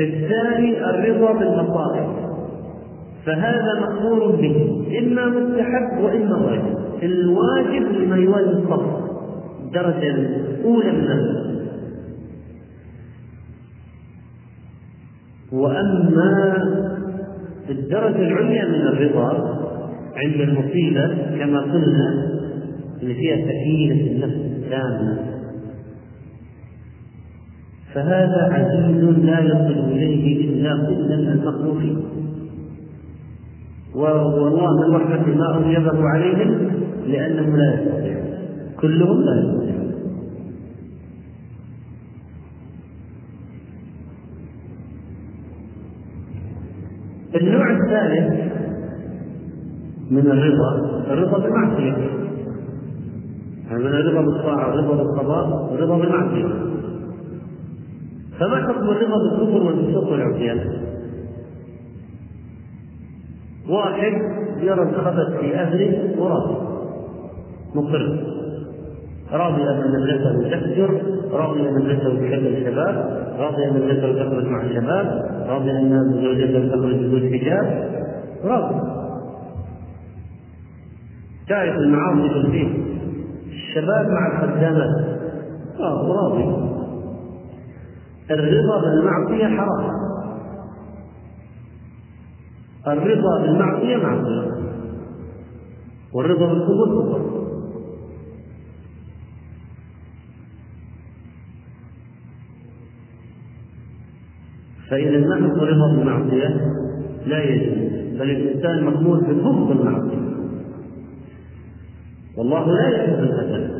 [0.01, 2.07] الثاني الرضا بالمصائب.
[3.27, 6.77] فهذا مأمور به إما مستحب وإما واجب.
[7.03, 9.01] الواجب لما يوازي الصبر
[9.63, 11.53] الدرجة الأولى من الرضا.
[15.53, 16.57] وأما
[17.71, 19.59] الدرجة العليا من الرضا
[20.17, 21.07] عند المصيبة
[21.39, 22.29] كما قلنا
[23.03, 24.42] اللي فيها سكينة النفس.
[24.73, 25.33] التامة
[27.95, 32.03] فهذا عزيز لا يصل إليه إلا كل المخلوقين
[33.95, 36.71] والله من رحمة ما أوجبه عليهم
[37.07, 38.23] لأنه لا يستطيع.
[38.81, 39.93] كلهم لا يستطيعون
[47.35, 48.53] النوع الثالث
[50.11, 52.32] من الرضا الرضا بالمعصية.
[53.79, 56.73] من الرضا بالطاعة الرضا بالقضاء الرضا بالمعصية
[58.41, 60.83] فما حكم الرضا بالكفر والفسوق والعصيان؟
[63.69, 64.13] واحد
[64.61, 66.57] يرى الخبث في أهله وراضي.
[67.75, 68.25] مقر.
[69.33, 71.03] راضي أن مدرسته تهجر
[71.33, 75.07] راضي أن مدرسته تحب الشباب راضي أن مدرسته تخرج مع الشباب
[75.49, 77.91] راضي أن زوجته تخرج بدون حجاب.
[78.45, 78.75] راضي.
[81.49, 82.92] تعرف المعاصي في البيت
[83.73, 85.19] الشباب مع الخدامات.
[85.81, 86.45] آه راضي.
[88.31, 89.91] الرضا بالمعصية حرام.
[92.87, 94.53] الرضا بالمعصية معصية
[96.15, 97.43] والرضا بالكفر كفر
[104.91, 106.73] فإذا نحن الرضا بالمعصية؟
[107.27, 107.93] لا يجوز.
[108.19, 110.32] بل الإنسان مأمور ببغض المعصية
[112.37, 113.71] والله لا يحب الفساد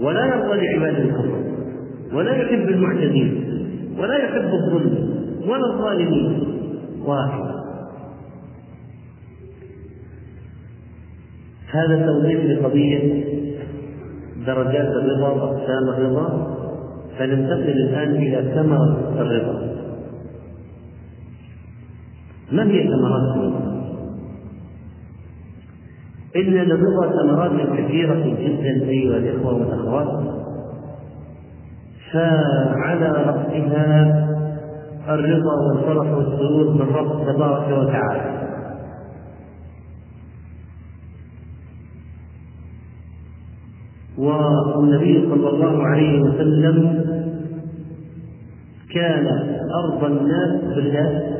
[0.00, 1.38] ولا يرضى لعباده الكفر
[2.12, 3.44] ولا يحب المعتدين
[3.98, 5.08] ولا يحب الظلم
[5.48, 6.42] ولا الظالمين.
[7.04, 7.48] واحد.
[11.70, 13.24] هذا توضيح لقضية
[14.46, 16.56] درجات الرضا وأقسام الرضا
[17.18, 19.76] فننتقل الآن إلى ثمرة الرضا.
[22.52, 23.67] ما هي ثمرات الرضا؟
[26.38, 30.08] إن للرضا ثمرات كثيرة جدا أيها الإخوة والأخوات
[32.12, 34.24] فعلى رأسها
[35.08, 38.38] الرضا والفرح والسرور من رب تبارك وتعالى.
[44.18, 47.04] والنبي صلى الله عليه وسلم
[48.94, 49.26] كان
[49.84, 51.37] أرضى الناس بالله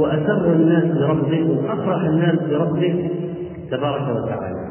[0.00, 3.10] وأسر الناس بربه وأفرح الناس بربه
[3.70, 4.70] تبارك وتعالى.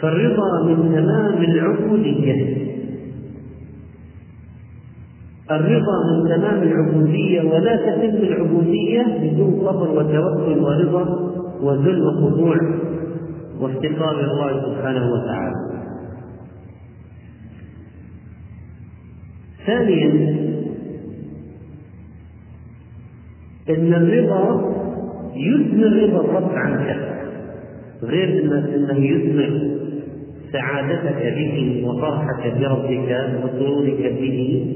[0.00, 2.64] فالرضا من تمام العبودية.
[5.50, 11.04] الرضا من تمام العبودية ولا تتم العبودية بدون صبر وتوكل ورضا
[11.60, 12.56] وذل وخضوع
[13.60, 15.74] وافتقار الله سبحانه وتعالى.
[19.66, 20.53] ثانيا
[23.70, 24.74] إن الرضا
[25.36, 26.96] يثمر رضا الرب عنك
[28.02, 28.44] غير
[28.74, 29.70] إنه يثمر
[30.52, 34.66] سعادتك به وفرحك بربك وسرورك به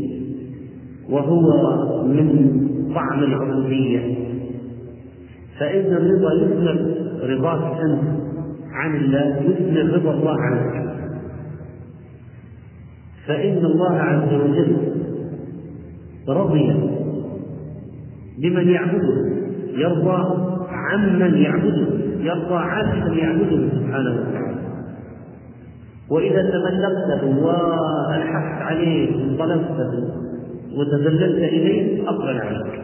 [1.10, 1.48] وهو
[2.06, 2.58] من
[2.94, 4.14] طعم العبودية.
[5.60, 8.02] فإن الرضا يثمر رضاك أنت
[8.72, 10.98] عن الله يثمر رضا الله عنك.
[13.26, 14.76] فإن الله عز وجل
[16.28, 16.97] رضي
[18.42, 19.16] بمن يعبده
[19.74, 20.18] يرضى
[20.68, 21.86] عمن يعبده
[22.20, 24.58] يرضى عن من يعبده سبحانه وتعالى.
[26.10, 30.08] وإذا تملكته وألحقت عليه وطلبته
[30.76, 32.80] وتذللت إليه أقبل عليك.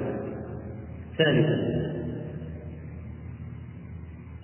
[1.18, 1.84] ثالثا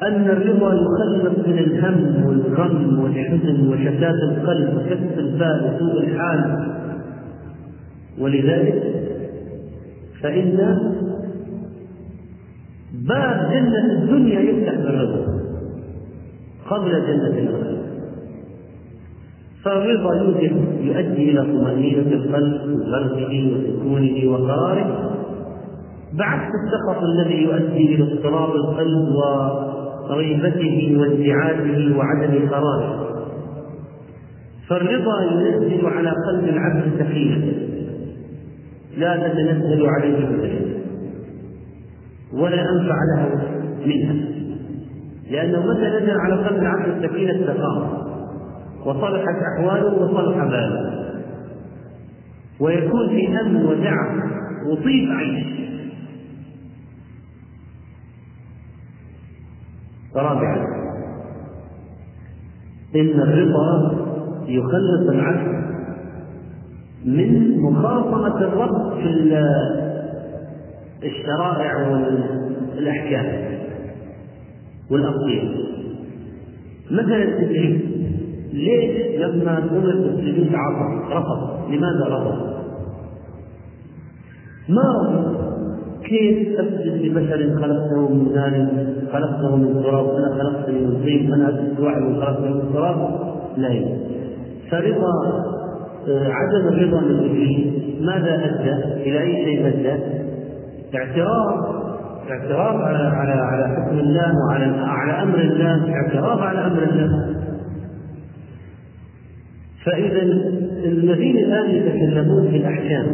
[0.02, 6.70] أن الرضا يخلص من الهم والغم والحزن وشتات القلب وكسب البال وسوء الحال.
[8.18, 8.82] ولذلك
[10.22, 10.78] فإن
[13.08, 15.26] باب جنة الدنيا يفتح بالرضا
[16.70, 17.80] قبل جنة الآخرة
[19.64, 25.10] فالرضا يوجد يؤدي إلى طمأنينة القلب وغرقه وسكونه وقراره.
[26.12, 29.08] بعكس السخط الذي يؤدي إلى اضطراب القلب
[30.10, 33.06] وريبته وانزعاجه وعدم قراره.
[34.68, 37.52] فالرضا ينزل على قلب العبد سكينة
[38.96, 40.69] لا تتنزل عليه السكينة
[42.32, 43.42] ولا أنفع له
[43.86, 44.14] منها.
[45.30, 47.88] لأنه متى نزل على قلب العبد السكينة استقام
[48.86, 51.00] وصلحت أحواله وصلح باله.
[52.60, 54.20] ويكون في أمن ودعم
[54.66, 55.60] وطيب عيش
[60.16, 60.56] رابعا
[62.96, 63.96] إن الرضا
[64.46, 65.60] يخلص العبد
[67.04, 69.06] من مخاصمة الرب في
[71.04, 71.88] الشرائع
[72.76, 73.58] والأحكام
[74.90, 75.42] والأقضية
[76.90, 77.80] مثلا التدريب
[78.52, 81.70] ليش لما أمر بالسجود عصى رفض.
[81.70, 82.50] لماذا رفض؟
[84.68, 85.50] ما رفض.
[86.04, 88.66] كيف اسجد لبشر خلقته من نار
[89.12, 93.20] خلقته من تراب أنا خلقتني من طين أنا اسجد واحد خلقته من تراب؟
[93.56, 93.96] لا يمكن
[94.70, 95.12] فرضا
[96.08, 97.66] آه، عدم الرضا من ابليس
[98.00, 100.02] ماذا أدى؟ إلى أي شيء أدى؟
[100.94, 101.80] اعتراف
[102.30, 107.36] اعتراف على على على حكم الله وعلى على أمر الله اعتراف على أمر الله.
[109.84, 110.22] فإذا
[110.84, 113.06] الذين الآن يتكلمون في الأحكام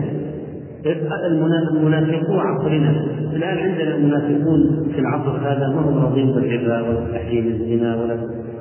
[1.73, 2.91] المنافقو عصرنا
[3.33, 8.17] الآن عندنا المنافقون في العصر هذا ما هم راضين بالربا ولا تحريم الزنا ولا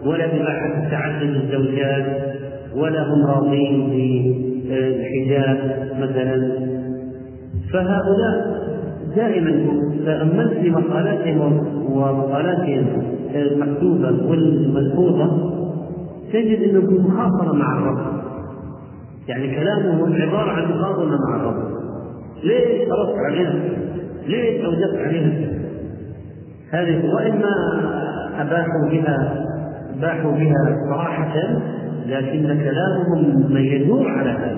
[0.06, 2.06] ولا بإباحة تعدد الزوجات
[2.76, 3.90] ولا هم راضين
[4.70, 5.58] بالحجاب
[6.00, 6.52] مثلا.
[7.74, 8.66] فهؤلاء
[9.16, 9.52] دائما
[10.06, 12.88] تأملت في مقالاتهم ومقالاتهم
[13.36, 15.56] المكتوبة والملحوظة
[16.34, 18.16] تجد أنه في مخاصمة مع الرب
[19.28, 21.76] يعني كلامهم عبارة عن مخاصمة مع الرب
[22.44, 23.54] ليش فرضت عليها؟
[24.28, 25.50] ليش أوجبت عليها؟
[26.72, 27.56] هذه واما
[28.42, 29.46] أباحوا بها
[29.98, 31.34] أباحوا بها صراحة
[32.08, 34.58] لكن كلامهم ما يدور على هذا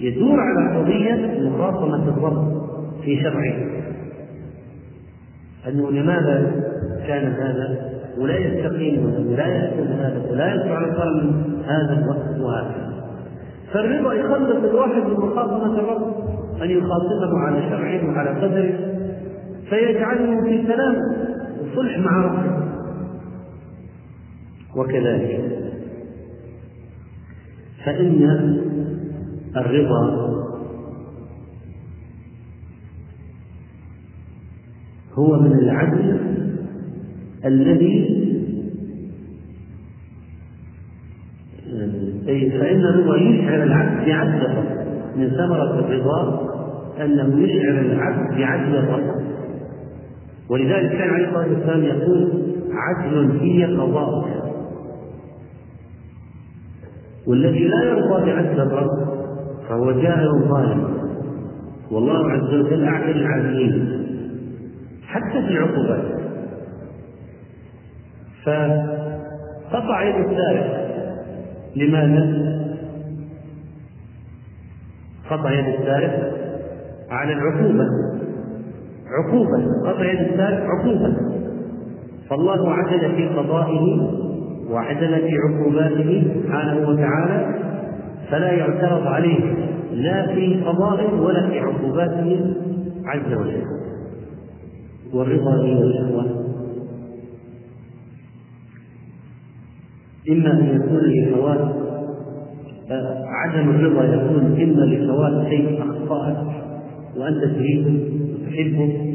[0.00, 2.61] يدور على قضية مخاصمة الرب
[3.04, 3.54] في شرعه.
[5.68, 6.50] أنه لماذا
[7.06, 12.92] كان هذا؟ ولا يستقيم ولا يحسن هذا ولا يدفع القلم هذا الوقت وهذا.
[13.72, 16.14] فالرضا يخلص الواحد من مخاصمه الرب
[16.62, 18.74] أن يخاطبه على شرعه وعلى قدره
[19.70, 20.96] فيجعله في سلام
[21.62, 22.62] وصلح مع ربه.
[24.76, 25.40] وكذلك
[27.84, 28.22] فإن
[29.56, 30.32] الرضا
[35.14, 36.20] هو من العدل
[37.44, 38.22] الذي
[42.60, 44.64] فإن الرضا يشعر العبد بعدل
[45.16, 46.48] من ثمرة الرضا
[47.00, 49.22] أنه يشعر العبد بعدل الرب.
[50.48, 52.32] ولذلك كان عليه الصلاة والسلام يقول
[52.72, 54.42] عدل في قضاءك
[57.26, 59.22] والذي لا يرضى بعدل الرب
[59.68, 60.84] فهو جائر ظالم.
[61.90, 64.01] والله عز وجل أعدل العادلين.
[65.12, 66.22] حتى في العقوبات
[68.44, 70.82] فقطع يد السارق
[71.76, 72.52] لماذا؟
[75.30, 76.32] قطع يد السارق
[77.10, 77.86] على العقوبة.
[79.06, 79.90] عقوبة.
[79.90, 81.16] قطع يد السارق عقوبة.
[82.30, 84.10] فالله عدل في قضائه
[84.70, 87.54] وعدل في عقوباته سبحانه وتعالى
[88.30, 89.54] فلا يعترض عليه
[89.92, 92.54] لا في قضائه ولا في عقوباته
[93.06, 93.81] عز وجل.
[95.12, 96.42] والرضا ايها الإخوة.
[100.30, 101.82] اما ان يكون لفوات
[103.26, 106.36] عدم الرضا يكون إما لفوات شيء أخطأك
[107.16, 107.92] وأنت تريده
[108.34, 109.12] وتحبه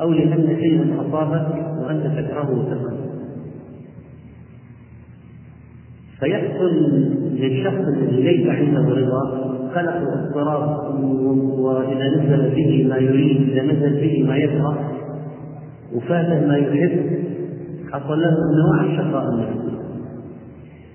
[0.00, 1.46] أو لأن شيئا أصابك
[1.82, 3.06] وأنت تكرهه وتكرهه
[6.20, 6.70] فيحصل
[7.32, 10.94] للشخص الذي ليس عنده رضا قلق واضطراب
[11.58, 14.92] وإذا نزل به ما يريد إذا نزل به ما يكره
[15.94, 17.00] وفاته ما يحب
[17.92, 19.24] حصل له نوع الشقاء.
[19.28, 19.76] النفسي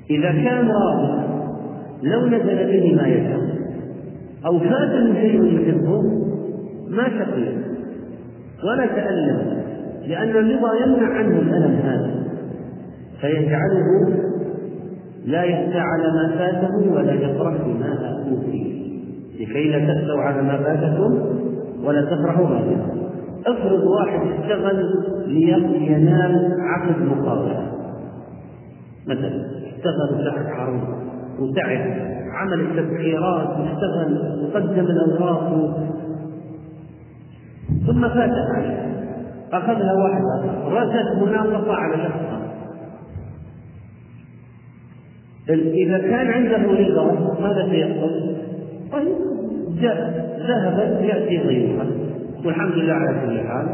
[0.09, 1.21] إذا كان راضي
[2.03, 3.41] لو نزل به ما يشاء
[4.45, 6.01] أو فات شيء يحبه
[6.89, 7.47] ما شقي.
[8.63, 9.61] ولا تألم
[10.07, 12.23] لأن الرضا يمنع عنه الألم هذا.
[13.21, 13.87] فيجعله
[15.25, 18.81] لا يخشى على ما فاته ولا يفرح بما أوتي
[19.39, 21.19] لكي لا تخشوا على ما فاتكم
[21.83, 23.00] ولا تفرحوا بما
[23.45, 27.71] أفرض واحد اشتغل لينال عقد مقابلة.
[29.07, 30.81] مثلا اشتغل تحت عرض
[31.39, 35.77] وتعب عمل التسعيرات واشتغل وقدم الأوراق.
[37.87, 38.91] ثم فاتت عليه.
[39.53, 41.25] أخذها واحد آخر.
[41.25, 42.31] مناقصه على شخص
[45.49, 48.35] إذا كان عنده رضا ماذا سيحصل؟
[48.91, 49.15] طيب
[50.47, 52.00] ذهبت يأتي غيرها.
[52.45, 53.67] والحمد لله على كل حال.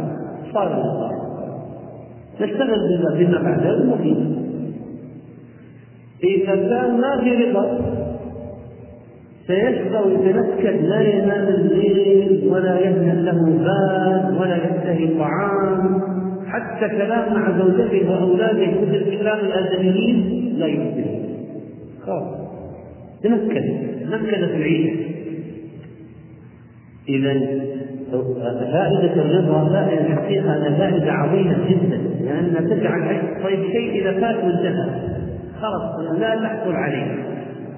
[0.53, 1.27] صار النصاب
[2.41, 2.79] نشتغل
[3.17, 4.37] بما بعده المفيد.
[6.23, 7.79] إذا كان ما في رضا
[9.47, 16.01] سيشقى ويتنكد لا ينام الليل ولا يهنأ له بال ولا يشتهي طعام
[16.47, 21.05] حتى كلام مع زوجته وأولاده مثل كلام الادميين لا يمكن.
[22.05, 22.37] خلاص.
[23.23, 23.65] تنكد
[24.01, 24.95] تنكدت العيشة.
[27.09, 27.33] اذا
[28.11, 34.85] فائدة الرضا الحقيقة فائدة عظيمة جدا لأن تجعل طيب شيء إذا فات وانتهى.
[35.61, 37.15] خلاص لا تحصل عليه.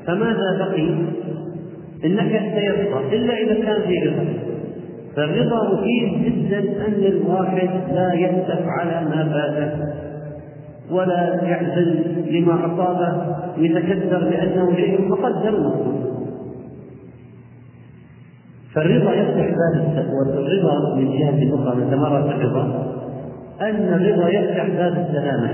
[0.08, 0.90] فماذا بقي؟
[2.06, 4.26] النكد سيبقى إلا إذا كان في رضا.
[5.16, 10.00] فالرضا مفيد جدا أن الواحد لا يأسف على ما فاته
[10.92, 11.96] ولا يحزن
[12.32, 15.74] لما أصابه يتكدر لأنه شيء مقدر
[18.76, 22.96] فالرضا يفتح باب والرضا من جهة أخرى من ثمرات الرضا
[23.62, 25.50] أن الرضا يفتح باب السلامة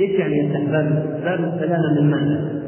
[0.00, 2.62] إيش يعني يفتح باب باب السلامة من ماذا؟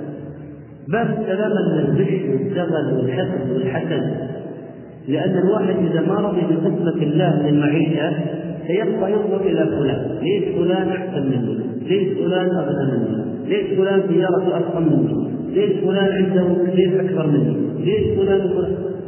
[0.89, 4.31] باب السلامة من الغش والزغل والحسد والحسد
[5.09, 8.13] لأن الواحد إذا ما رضي بقسمة الله للمعيشة
[8.67, 14.57] سيبقى ينظر إلى فلان، ليش فلان أحسن مني؟ ليش فلان أغنى مني؟ ليش فلان سيارته
[14.57, 18.51] أضخم مني؟ ليش فلان عنده ليش أكبر مني؟ ليش فلان؟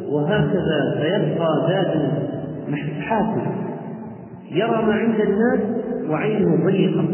[0.08, 2.12] وهكذا سيبقى دائما
[3.00, 3.48] حاسس
[4.50, 5.60] يرى ما عند الناس
[6.10, 7.04] وعينه ضيقة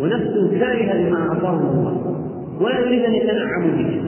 [0.00, 2.16] ونفسه كارهة لما أعطاه الله
[2.60, 4.02] ولا يريد أن يتنعم به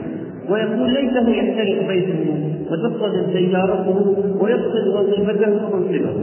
[0.49, 6.15] ويقول ليته يحترق بيته وتفقد سيارته ويفقد وظيفته ومنصبه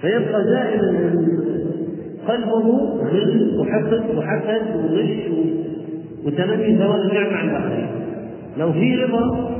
[0.00, 1.14] فيبقى دائما
[2.28, 2.78] قلبه
[3.12, 5.28] غل وحقد وحسد وغش
[6.26, 7.88] وتمني زوال النعمة عن الآخرين
[8.58, 9.50] لو في رضا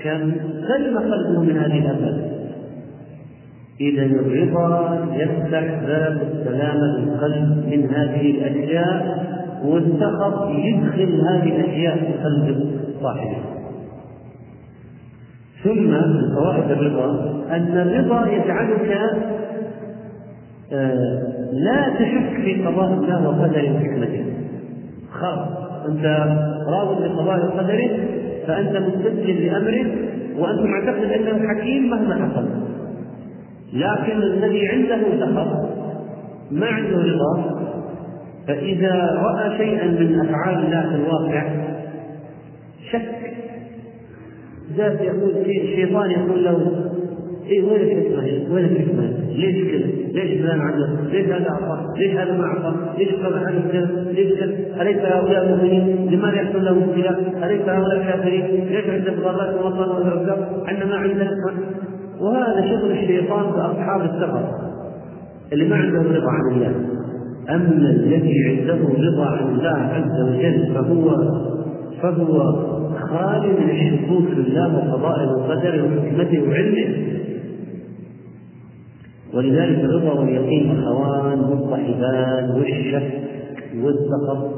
[0.00, 0.32] كان
[0.68, 2.30] سلم قلبه من هذه الآفات
[3.80, 9.26] إذا الرضا يفتح باب السلامة القلب من هذه الأشياء
[9.64, 12.70] والسخط يدخل هذه الأشياء في قلب
[13.02, 13.36] صاحبه.
[15.64, 18.98] ثم من فوائد الرضا أن الرضا يجعلك
[20.72, 21.22] آه،
[21.52, 24.24] لا تشك في قضاء الله وقدره وحكمته
[25.12, 26.04] خلاص أنت
[26.68, 27.90] راض بقضاء وقدره
[28.46, 29.86] فأنت مستسلم لأمره
[30.38, 32.48] وأنت معتقد أنه حكيم مهما حصل.
[33.72, 35.68] لكن الذي عنده سخط
[36.50, 37.60] ما عنده رضا
[38.46, 41.48] فإذا رأى شيئا من أفعال الله في الواقع
[42.92, 43.32] شك.
[44.76, 46.84] ذات يقول الشيطان يقول له
[47.46, 52.32] إيه وين الحكمه وين الحكمه؟ ليش كذا؟ ليش فلان عنده؟ ليش هذا اعطى؟ ليش هذا
[52.32, 57.44] ما اعطى؟ ليش قال هذا كذا؟ ليش كذا؟ أليس هؤلاء مؤمنين؟ لماذا يحصل لهم ابتلاء؟
[57.44, 61.30] أليس هؤلاء كافرين؟ ليش عندهم ضربات ومطر ورزق؟ عندنا ما عندنا
[62.20, 64.42] وهذا شغل الشيطان بأصحاب السفر
[65.52, 66.74] اللي ما عندهم رضا عن الله
[67.50, 71.16] أما الذي عنده رضا عن الله عز وجل فهو
[72.02, 72.52] فهو
[73.10, 77.09] خالي من الشكوك في الله وقضائه وقدره وحكمته وعلمه
[79.34, 83.12] ولذلك الرضا واليقين أخوان مصطحبان والشك
[83.82, 84.50] والسخط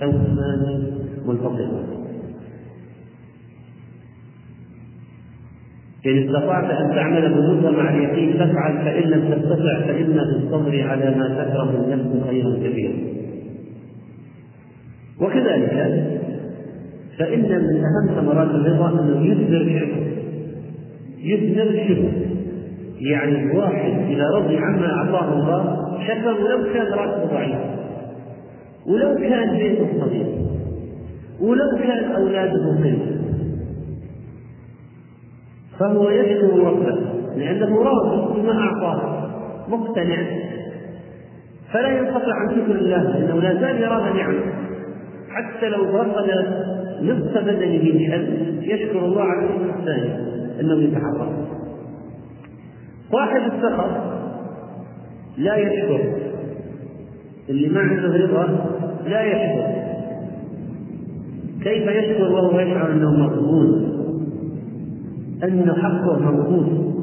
[0.00, 0.82] توأمان
[1.26, 1.94] منفصلان
[6.06, 11.10] إن استطعت أن تعمل بالرضا مع اليقين فافعل فإن لم تستطع فإن في الصبر على
[11.10, 12.94] ما تكره النفس خيرا كثيرا.
[15.20, 16.04] وكذلك
[17.18, 20.02] فإن من أهم ثمرات الرضا أنه يثمر الشكر.
[21.18, 22.33] يثمر الشكر.
[23.12, 27.58] يعني الواحد إذا رضي عما أعطاه الله شكر ولو كان رأسه ضعيف.
[28.86, 30.26] ولو كان بيته صغير.
[31.40, 33.24] ولو كان أولاده قلة.
[35.78, 36.98] فهو يشكر ربه
[37.36, 39.28] لأنه راضي بما أعطاه
[39.68, 40.26] مقتنع
[41.72, 44.40] فلا ينقطع عن شكر الله لأنه لا زال يرى نعمة
[45.28, 46.30] حتى لو فقد
[47.02, 49.48] نصف بدنه من يشكر الله على
[49.78, 50.14] الثاني
[50.60, 51.53] أنه يتحرك
[53.12, 53.90] صاحب السخط
[55.38, 56.00] لا يشكر.
[57.48, 58.66] اللي ما عنده رضا
[59.06, 59.84] لا يشكر.
[61.62, 63.94] كيف يشكر وهو يشعر أنه مقبول
[65.44, 66.94] أن حقه مقبول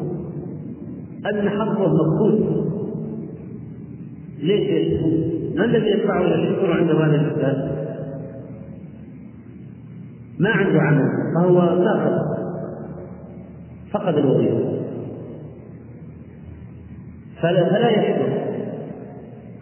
[1.33, 2.61] أن حقه مقبول
[4.39, 5.01] ليش؟
[5.55, 7.71] ما الذي يدفعه إلى الشكر عند هذا الاستاذ؟
[10.39, 12.21] ما عنده عمل فهو ساقط
[13.91, 14.80] فقد الوظيفة.
[17.41, 18.27] فلا فلا يشكر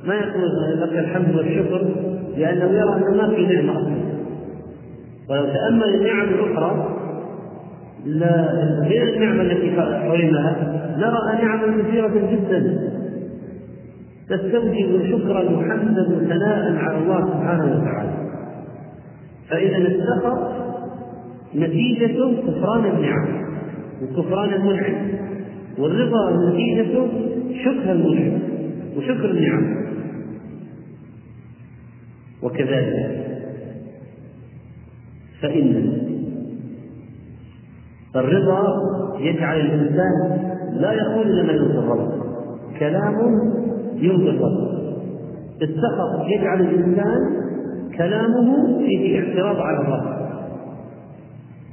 [0.05, 1.87] ما يقول لك الحمد والشكر
[2.37, 3.97] لأنه يرى أنه ما في نعمة
[5.29, 6.95] ولو تأمل النعم الاخرى
[8.05, 8.47] لا
[8.87, 10.55] غير النعمة التي حرمها
[10.97, 12.89] نرى نعما كثيرة جدا.
[14.29, 18.11] تستوجب شكرا وحمدا وثناء على الله سبحانه وتعالى.
[19.49, 20.39] فإذا السخط
[21.55, 23.27] نتيجة كفران النعم
[24.01, 24.95] وكفران المنعم
[25.79, 27.07] والرضا نتيجة
[27.65, 28.39] شكر المنعم
[28.97, 29.79] وشكر النعم.
[32.43, 33.25] وكذلك
[35.41, 35.93] فإن
[38.15, 38.63] الرضا
[39.19, 40.39] يجعل الإنسان
[40.73, 42.11] لا يقول لما يرضي الرب
[42.79, 43.15] كلام
[43.95, 44.69] يرضي الرب
[45.61, 47.39] السخط يجعل الإنسان
[47.97, 50.19] كلامه فيه اعتراض على الرب.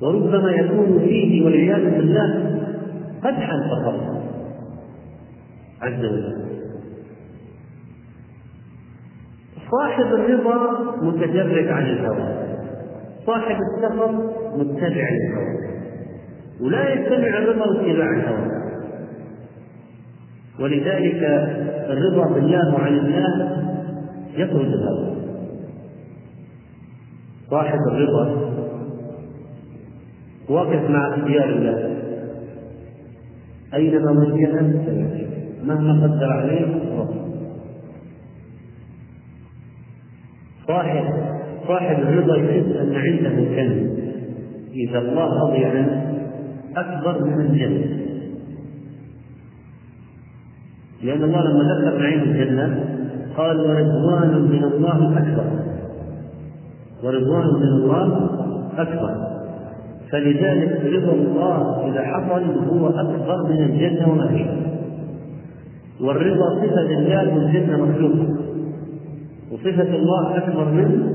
[0.03, 2.61] وربما يكون فيه والعياذ بالله
[3.25, 4.15] قدحا فقط.
[5.82, 6.47] عز وجل.
[9.70, 12.47] صاحب الرضا متجرد عن الهوى.
[13.27, 14.11] صاحب السخط
[14.57, 15.57] متبع الهوى
[16.61, 18.51] ولا يتبع الرضا واتباع الهوى.
[20.61, 21.23] ولذلك
[21.90, 23.62] الرضا بالله وعن الله
[24.36, 25.16] يطرد الهوى.
[27.51, 28.47] صاحب الرضا
[30.48, 31.97] واقف مع اختيار الله.
[33.74, 35.26] أينما وجه
[35.65, 36.66] مهما قدر عليه
[40.69, 41.05] صاحب
[41.69, 43.99] صاحب الرضا يحس أن عنده كنز
[44.74, 46.16] إذا الله رضي عنه
[46.77, 47.97] أكبر من الجنة.
[51.03, 52.85] لأن الله لما ذكر نعيم الجنة
[53.37, 55.45] قال ورضوان من الله أكبر.
[57.03, 58.31] ورضوان من الله
[58.78, 59.27] أكبر.
[60.12, 64.76] فلذلك رضا الله إذا حصل هو أكبر من الجنة وما فيها.
[66.01, 68.36] والرضا صفة لله والجنة مخلوقة
[69.52, 71.12] وصفة الله أكبر من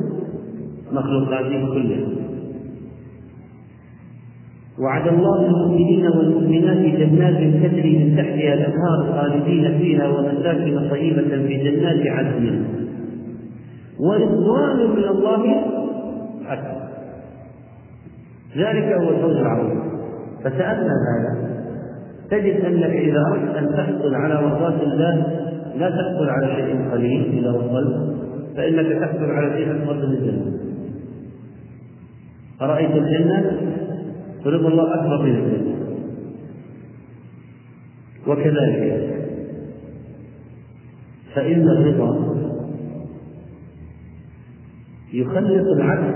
[0.92, 2.08] مخلوقاته كلها.
[4.80, 12.08] وعد الله المؤمنين والمؤمنات جنات تجري من تحتها الأنهار خالدين فيها ومساكن طيبة في جنات
[12.08, 12.64] عدن.
[14.00, 15.66] ورضوان من الله
[16.48, 16.82] أكبر.
[18.58, 19.82] ذلك هو الفوز العظيم.
[20.44, 21.51] فتأمل هذا
[22.32, 25.16] تجد أنك إذا أردت أن تحصل على مرضاة الله
[25.76, 28.16] لا تحصل على شيء قليل إذا وصلت
[28.58, 30.54] فإنك تحصل على شيء أكبر من الجنة.
[32.62, 33.58] أرأيت الجنة؟
[34.44, 35.76] فرض الله أكبر من الجنة.
[38.28, 39.12] وكذلك
[41.36, 42.36] فإن الرضا
[45.14, 46.16] يخلص العبد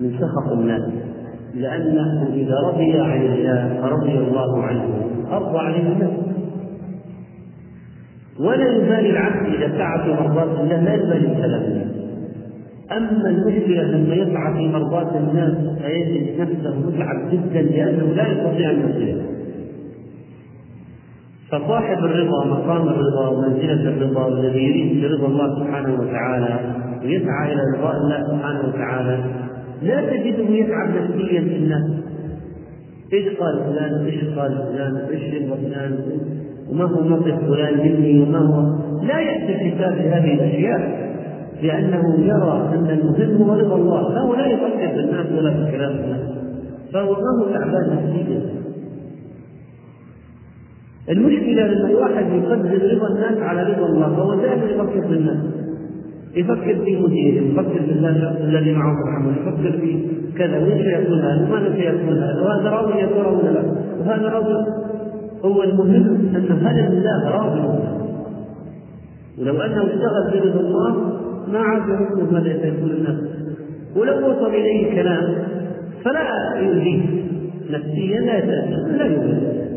[0.00, 1.07] من سخط الناس.
[1.54, 4.84] لأنه إذا رضي عن الله فرضي الله عنه
[5.30, 6.10] أرضى عن الناس.
[8.40, 11.98] ولا يزال العبد إذا سعى في مرضاة الله لا بكلام الناس
[12.92, 18.90] أما المشكلة لما يسعى في مرضاة الناس فيجد نفسه متعب جدا لأنه لا يستطيع أن
[18.90, 19.22] يصير.
[21.50, 26.58] فصاحب الرضا مقام الرضا ومنزلة الرضا والذي يريد برضا الله سبحانه وتعالى
[27.02, 29.47] ويسعى إلى رضاء الله سبحانه وتعالى
[29.82, 31.90] لا تجده يتعب نفسيا في الناس.
[33.12, 35.98] إيش قال فلان؟ وايش قال فلان؟ يبغى فلان؟
[36.70, 41.08] وما هو موقف فلان مني؟ وما هو؟ لا يأتي بهذه الأشياء
[41.62, 44.14] لأنه يرى أن المهم هو رضا الله.
[44.14, 46.20] فهو لا يفكر في الناس ولا في كلام الناس.
[46.92, 48.40] فهو ما هو تعبان نفسيا
[51.08, 54.16] المشكلة لما الواحد يقدم رضا الناس على رضا الله.
[54.16, 55.57] فهو دائما يفكر في الناس.
[56.38, 57.92] يفكر في مديره يفكر في
[58.44, 60.06] الذي معه محمد يفكر في
[60.38, 63.62] كذا وين سيكون هذا؟ وماذا سيكون هذا؟ وهذا راضي ترى ولا لا؟
[64.00, 64.54] وهذا راضي
[65.44, 67.60] هو المهم أن هل الله راضي
[69.38, 70.96] ولو أنه اشتغل برضا الله
[71.52, 73.16] ما عاد يهمه ماذا سيكون الناس.
[73.96, 75.34] ولو وصل إليه كلام
[76.04, 77.28] فلا يؤذيه.
[77.70, 78.40] نفسيا لا
[78.96, 79.68] لا يؤذيه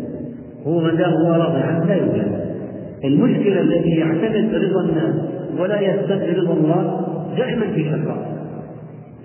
[0.67, 2.41] هو ما دام هو راضي عنه لا يؤذيه
[3.05, 5.15] المشكلة التي يعتمد رضا الناس
[5.57, 5.80] ولا
[6.40, 7.07] رضا الله
[7.38, 8.32] دائما في شقاء.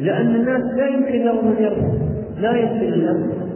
[0.00, 1.98] لأن الناس لا يمكن لهم أن يرضوا
[2.40, 3.46] لا يمكن أن يرضوا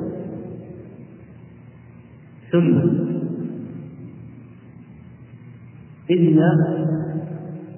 [2.53, 2.79] ثم
[6.11, 6.51] إلا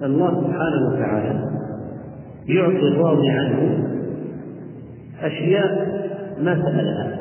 [0.01, 1.49] الله سبحانه وتعالى
[2.47, 3.87] يعطي الراضي عنه
[5.21, 5.93] أشياء
[6.41, 7.19] ما سألها.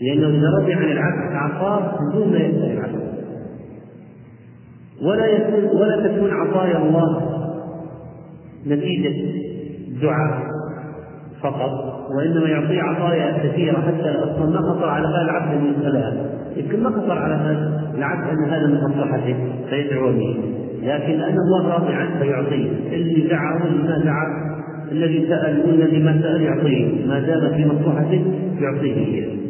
[0.00, 3.03] لأنه إذا رضي عن العبد أعطاه بدون ما يسأل العبد
[5.02, 7.30] ولا يكون ولا تكون عطايا الله.
[8.66, 9.14] نتيجة
[10.02, 10.54] دعاء
[11.42, 11.70] فقط
[12.16, 16.12] وإنما يعطيه عطايا كثيرة حتى أصلا ما خطر على بال العبد أن يسألها
[16.56, 19.36] يمكن ما خطر على بال العبد أن هذا من مصلحته
[19.70, 20.36] فيدعو به
[20.82, 22.70] لكن أن الله راضي عنه فيعطيه.
[22.92, 24.54] اللي دعا واللي ما دعا
[24.92, 27.06] الذي سأل والذي ما سأل يعطيه.
[27.06, 28.24] ما دام في مصلحته
[28.60, 29.43] يعطيه إياه.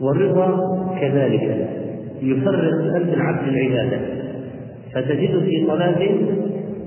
[0.00, 0.56] والرضا
[1.00, 1.68] كذلك.
[2.22, 3.98] يفرق قلب العبد العبادة.
[4.94, 6.26] فتجد في صلاته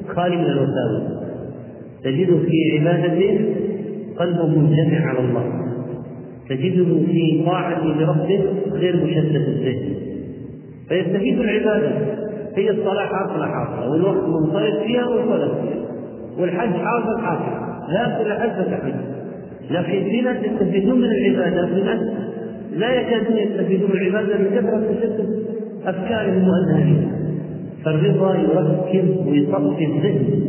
[0.07, 1.25] خالي من الوساوس.
[2.03, 3.39] تجده في عبادته
[4.19, 5.43] قلبه منجمع على الله.
[6.49, 9.93] تجده في طاعته لربه غير مشتت الذهن
[10.89, 11.91] فيستفيد العبادة.
[12.55, 15.85] هي الصلاة حاصلة حاصلة والوقت منصرف فيها منصرف فيها.
[16.39, 17.65] والحج حاصل حاصل.
[17.93, 18.93] لا كل حج
[19.71, 21.67] لكن في ناس يستفيدون من العبادة.
[21.67, 21.99] في ناس
[22.75, 25.45] لا يكادون يستفيدون من العبادة لكثرة تشتت
[25.85, 27.11] أفكارهم وأذهانهم
[27.85, 30.45] فالرضا يركز ويصفي الذهن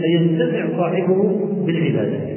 [0.00, 2.34] فينتفع صاحبه بالعبادة.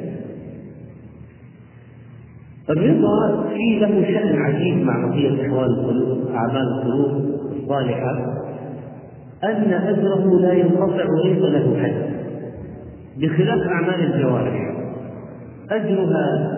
[2.70, 8.38] الرضا فيه له شأن عجيب مع بقية أحوال القلوب أعمال القلوب الصالحة
[9.44, 11.94] أن أجره لا ينقطع وليس له حد
[13.18, 14.74] بخلاف أعمال الجوارح.
[15.70, 16.57] أجرها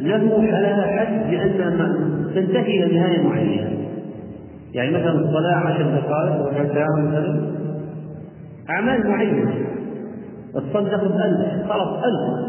[0.00, 1.94] له لها حد لأنها
[2.34, 3.70] تنتهي إلى نهاية معينة.
[4.74, 7.40] يعني مثلا الصلاة عشر دقائق ربع ساعة مثلا
[8.70, 9.52] أعمال معينة.
[10.56, 12.48] الصدقة بألف خلاص ألف.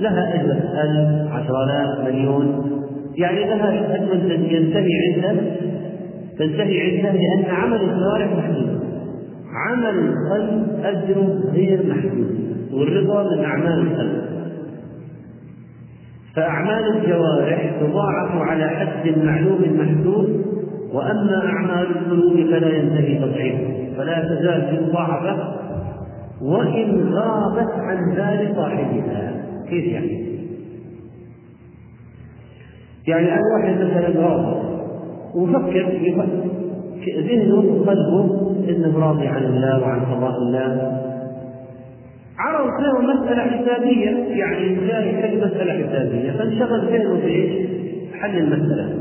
[0.00, 2.72] لها أجر ألف عشر آلاف مليون.
[3.16, 5.44] يعني لها أجر ينتهي عندها
[6.38, 8.80] تنتهي عندها لأن عمل الجوارح محدود.
[9.68, 12.42] عمل القلب أجره غير محدود.
[12.72, 14.31] والرضا من أعمال القلب
[16.36, 20.44] فأعمال الجوارح تضاعف على حد معلوم محدود
[20.92, 25.54] وأما أعمال القلوب فلا ينتهي تضعيفها فلا تزال في مضاعفة
[26.42, 29.32] وإن غابت عن بال صاحبها
[29.68, 30.32] كيف يعني؟
[33.08, 34.72] يعني أن واحد مثلا راضي
[35.34, 35.86] وفكر
[37.18, 41.01] ذهنه وقلبه إنه راضي عن الله وعن قضاء الله
[42.46, 46.30] عرض له مسألة حسابية يعني يحل مسألة حسابية.
[46.30, 47.66] فانشغل ذهنه في؟
[48.20, 48.94] حل المسألة.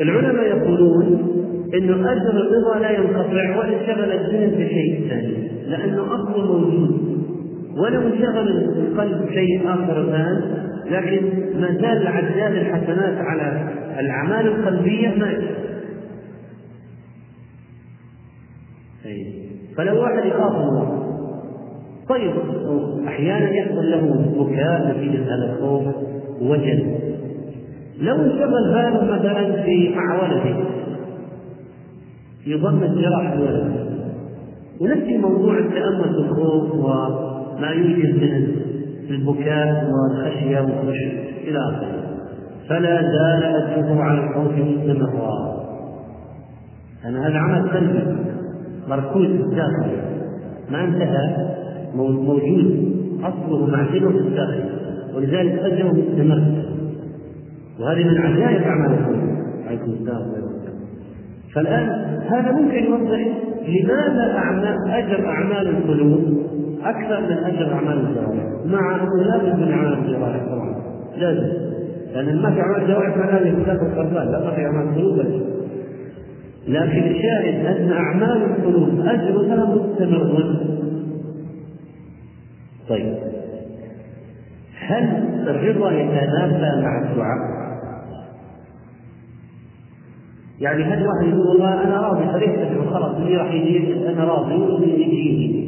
[0.00, 1.32] العلماء يقولون
[1.74, 7.16] إنه أجر الرضا لا ينقطع وإن شغل الذهن بشيء ثاني لأنه اصله موجود.
[7.76, 10.40] ولو انشغل القلب شيء آخر الآن
[10.90, 11.22] لكن
[11.60, 13.68] ما زال عداد الحسنات على
[14.00, 15.32] الأعمال القلبية ما
[19.76, 21.05] فلو واحد يخاف الله
[22.08, 22.32] طيب
[23.06, 25.84] أحيانا يحصل له بكاء نتيجه هذا الخوف
[26.40, 26.96] وجل.
[28.00, 30.56] لو انشغل باله مثلا في مع ولده
[32.46, 33.86] يظن الجراح الولد
[34.80, 38.22] ونفس موضوع التامل في الخوف وما يوجد
[39.10, 42.02] من البكاء والخشية والخشوع إلى آخره.
[42.68, 45.56] فلا زال اجره على الخوف مستمرا
[47.04, 48.16] لأن هذا عمل قلبي
[48.88, 49.90] مركوز في الداخل
[50.70, 51.55] ما انتهى.
[51.96, 52.92] موجود.
[53.22, 54.64] اصله معزله في الداخل.
[55.16, 56.42] ولذلك أجره مستمر
[57.80, 60.46] وهذه من عجائب أعمال القلوب عليكم السلام
[61.54, 61.88] فالآن
[62.28, 63.26] هذا ممكن يوضح
[63.68, 66.46] لماذا أعمال أجر أعمال القلوب
[66.84, 70.74] أكثر من أجر أعمال الجوارح؟ مع أنه لازم من أعمال الجوارح طبعا.
[71.18, 71.48] لازم
[72.14, 75.18] لأن ما في أعمال الجوارح معناه الاختلاف القربان لا في أعمال القلوب
[76.68, 80.56] لكن الشاهد أن أعمال القلوب أجرها مستمر.
[82.88, 83.16] طيب.
[84.78, 85.04] هل
[85.48, 87.56] الرضا يتنافى مع الدعاء؟
[90.60, 95.02] يعني هل واحد يقول والله أنا راضي تدعو خلاص اللي راح يجي أنا راضي واللي
[95.02, 95.66] يجيني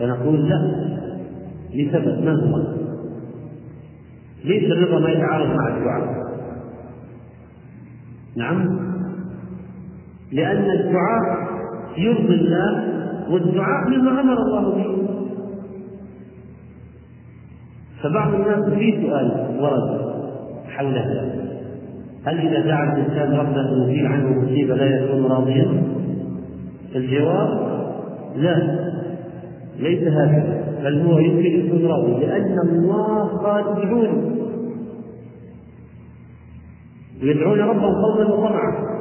[0.00, 0.92] فنقول لا.
[1.74, 2.62] لسبب ما هو؟
[4.44, 6.22] ليس الرضا ما يتعارض مع الدعاء.
[8.36, 8.78] نعم.
[10.32, 11.48] لأن الدعاء
[11.96, 12.84] يرضي الله
[13.30, 15.01] والدعاء مما أمر الله به.
[18.02, 20.12] فبعض الناس في سؤال ورد
[20.68, 21.42] حول هذا
[22.24, 25.82] هل إذا دعا الإنسان ربه يزيل عنه مصيبة لا يكون راضيا؟
[26.94, 27.48] الجواب
[28.36, 28.78] لا
[29.78, 34.32] ليس هكذا بل هو يمكن يكون راضي لأن الله قال ادعوني.
[37.22, 38.92] ويدعون ربهم خوفا وطمعا.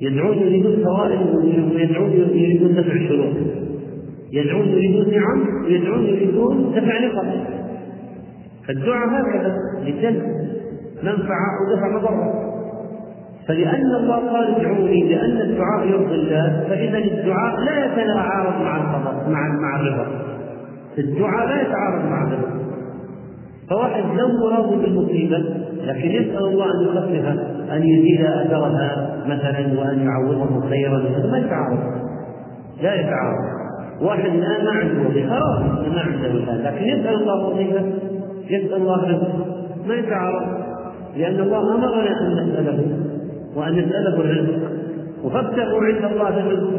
[0.00, 1.20] يدعون يريدون فوائد
[1.74, 3.32] ويدعون يريدون دفع الشرور
[4.32, 7.57] يدعون يريدون نعم ويدعون يريدون دفع نقم.
[8.68, 10.22] فالدعاء هكذا لجلب
[11.02, 12.48] منفعة أو دفع مضرة.
[13.48, 19.48] فلأن الله قال ادعوني لأن الدعاء يرضي الله فإذا الدعاء لا يتعارض مع القضاء مع
[19.48, 20.06] مع الرضا.
[20.98, 22.58] الدعاء لا يتعارض مع الرضا.
[23.70, 25.38] فواحد لو مراد بالمصيبة
[25.84, 27.32] لكن يسأل الله أن يخففها
[27.76, 30.98] أن يزيد أثرها مثلا وأن يعوضه خيرا
[31.30, 31.78] ما يتعارض.
[32.82, 33.58] لا يتعارض.
[34.00, 35.38] واحد الآن ما عنده وظيفة
[35.94, 37.84] ما عنده الآن لكن يسأل الله وظيفة
[38.50, 39.46] يسأل الله رزق
[39.86, 40.58] ما يتعارض؟
[41.16, 42.98] لأن الله أمرنا أن نسأله
[43.54, 44.70] وأن نسأله الرزق.
[45.24, 46.70] وفابتغوا عند الله الرزق.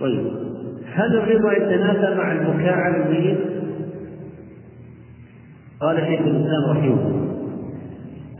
[0.00, 0.26] طيب.
[0.94, 3.38] هل الرضا يتنافى مع البكاء على الميت؟
[5.80, 7.24] قال شيخ الإسلام رحمه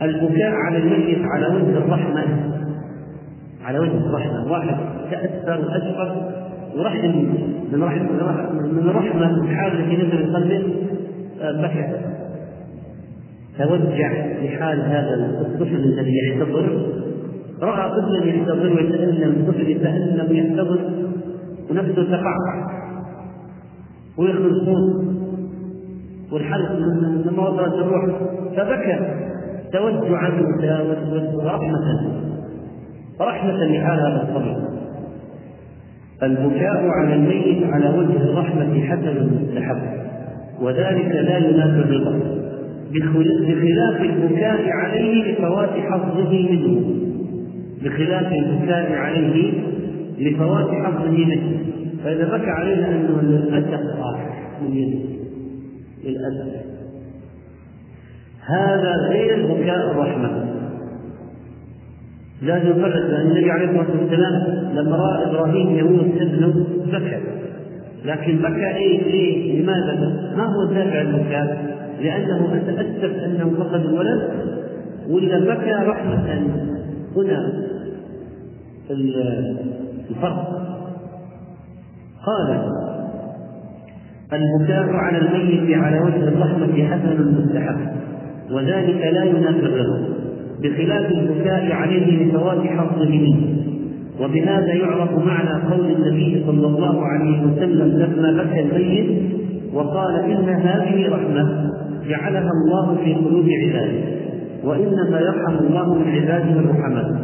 [0.01, 2.25] البكاء على الميت على وجه الرحمة.
[3.65, 4.51] على وجه الرحمة.
[4.51, 4.75] واحد
[5.11, 6.35] تأثر وأشفق
[6.77, 7.25] ورحم
[7.71, 10.63] من رحمة من رحمة الحال التي نزل قلبه
[11.51, 11.99] بكى
[13.57, 14.11] توجع
[14.43, 16.85] لحال هذا الطفل الذي يحتضر
[17.61, 19.31] رأى طفلا يحتضر ويتألم.
[19.31, 20.79] الطفل يتألم يحتضر
[21.71, 22.75] ونفسه تقعقع.
[24.17, 25.05] ويخرج صوت.
[26.31, 28.05] والحلق لما وصلت الروح.
[28.55, 28.99] فبكى.
[29.73, 30.29] توجعا
[31.33, 31.85] ورحمة
[33.21, 33.65] رحمة.
[33.65, 34.55] لحال هذا الصبي
[36.23, 40.04] البكاء على الميت على وجه الرحمة حسن مستحب
[40.61, 42.19] وذلك لا ينافي الرضا.
[42.93, 46.83] بخلاف البكاء عليه لفوات حظه منه.
[47.83, 49.53] بخلاف البكاء عليه
[50.19, 51.57] لفوات حظه منه.
[52.03, 54.99] فإذا بكى عليه أنه للأسف راح من يده.
[56.03, 56.65] للأسف.
[58.45, 60.45] هذا غير البكاء الرحمة.
[62.41, 64.43] لازم نفرق لأن النبي عليه الصلاة والسلام
[64.75, 67.44] لما رأى إبراهيم يموت ابنه بكى.
[68.05, 74.29] لكن بكى إيه ليه؟ لماذا؟ ما هو دافع البكاء؟ لأنه أتأسف أنه فقد الولد
[75.09, 76.47] ولا بكى رحمة
[77.15, 77.53] هنا
[80.09, 80.65] الفرق
[82.25, 82.71] قال
[84.33, 87.77] البكاء على الميت على وجه الرحمة حسن مستحب
[88.51, 90.07] وذلك لا ينافي الرضا
[90.61, 93.64] بخلاف البكاء عليه لفوات حظه منه
[94.21, 99.23] وبهذا يعرف معنى قول النبي صلى الله عليه وسلم لما بكى الميت
[99.73, 101.71] وقال إن هذه رحمة
[102.09, 104.15] جعلها الله في قلوب عباده
[104.63, 107.21] وإنما يرحم الله من عباده الرحماء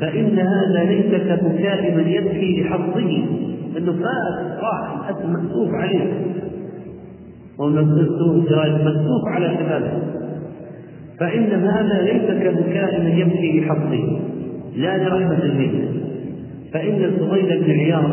[0.00, 3.24] فإن هذا ليس كبكاء من يبكي لحظه
[3.76, 6.12] إنه فات راح مكتوب عليه
[7.58, 8.36] ومكتوب
[8.84, 9.92] مكتوب على شبابه
[11.20, 14.20] فإن هذا ليس كبكاء من يبكي لحظه
[14.76, 15.93] لا لرحمة الميت.
[16.74, 18.10] فإن الفضيل بن عياض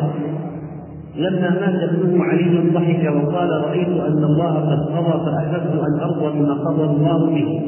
[1.15, 6.53] لما مات ابنه علي ضحك وقال رأيت أن الله قد قضى فأحببت أن أرضى بما
[6.53, 7.61] قضى الله به.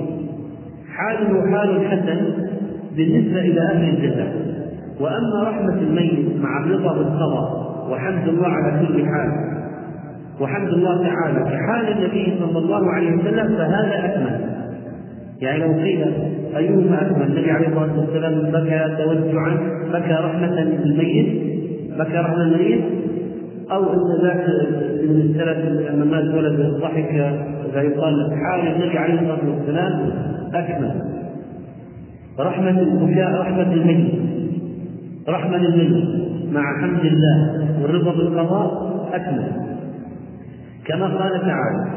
[0.96, 2.26] حاله حال حسن
[2.96, 4.34] بالنسبة إلى أهل الجزاء.
[5.00, 9.32] وأما رحمة الميت مع الرضا بالقضاء وحمد الله على كل حال.
[10.42, 11.40] وحمد الله تعالى.
[11.40, 14.63] كحال النبي صلى الله عليه وسلم فهذا أكمل.
[15.44, 16.14] يعني لو قيل
[16.58, 19.58] أيهما أكمل النبي عليه الصلاة والسلام بكى توجعا
[19.94, 21.28] بكى رحمة بالميت
[22.00, 22.82] بكى رحمة الميت
[23.72, 24.46] أو أن ذاك
[25.10, 27.36] من السلف لما مات ولد ضحك
[27.74, 30.12] فيقال حال النبي عليه الصلاة والسلام
[30.54, 31.02] أكمل.
[32.40, 34.14] رحمة البكاء رحمة الميت
[35.30, 36.24] رحمة للميت.
[36.54, 39.52] مع حمد الله والرضا بالقضاء أكمل.
[40.86, 41.88] كما قال تعالى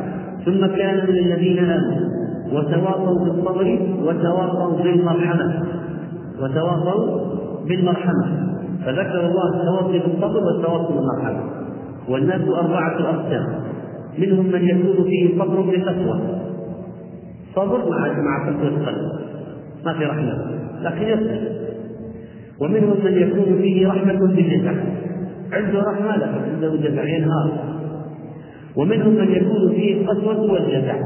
[0.45, 2.16] ثم كان من الذين آمنوا
[2.53, 5.63] وتواصوا بالصبر وتواصوا بالمرحمة.
[6.43, 7.21] وتواصوا
[7.69, 8.47] بالمرحمة.
[8.85, 11.41] فذكر الله التواصي بالصبر والتواصي بالمرحمة.
[12.09, 13.47] والناس أربعة أقسام.
[14.19, 16.21] منهم من يكون فيه صبر بقسوة.
[17.57, 19.13] صبر مع مع قسوة القلب.
[19.85, 20.39] ما في رحمة.
[20.83, 21.57] لكن يصبر.
[22.61, 24.73] ومنهم من يكون فيه رحمة بالجزع
[25.53, 27.51] عنده رحمة لكن عنده جزع ينهار
[28.77, 30.97] ومنهم من يكون فيه قسوة والجزع.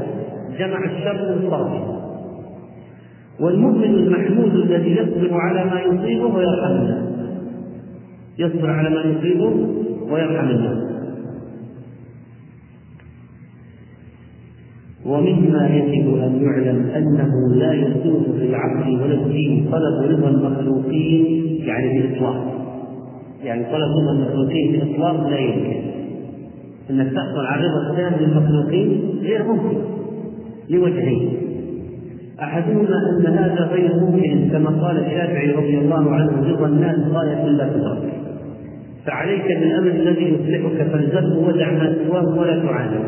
[0.59, 2.01] جمع الشر والصبر
[3.39, 7.03] والمؤمن المحمود الذي يصبر على ما يصيبه ويرحم الناس
[8.39, 9.67] يصبر على ما يصيبه
[10.11, 10.91] ويرحم الناس
[15.05, 21.25] ومما يجب أن يعلم أنه لا يسوغ في العقل ولا الدين طلب رضا المخلوقين
[21.59, 22.51] يعني بإطلاق
[23.43, 25.81] يعني طلب رضا المخلوقين بإطلاق لا يمكن.
[26.89, 29.77] أنك تحصل على رضا التام للمخلوقين غير ممكن.
[30.69, 31.37] لوجهين
[32.39, 37.67] أحدهما أن هذا غير ممكن كما قال الشافعي رضي الله عنه رضا الناس غاية لا
[37.67, 38.21] تدرك
[39.05, 42.99] فعليك بالأمر الذي يصلحك فالزمه ودع ما سواه ولا تعاني.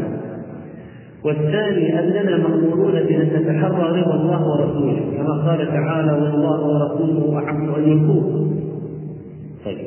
[1.23, 7.83] والثاني أننا مأمورون بأن نتحرى رضا الله ورسوله كما قال تعالى والله ورسوله أحق أن
[7.83, 8.53] يكون.
[9.65, 9.77] طيب.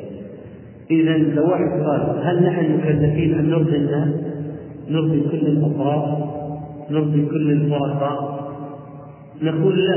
[0.91, 4.09] إذا لو واحد قال هل نحن مكلفين أن نرضي الناس؟
[4.89, 6.36] نرضي كل الأطراف؟
[6.91, 8.47] نرضي كل الفرقاء؟
[9.41, 9.95] نقول لا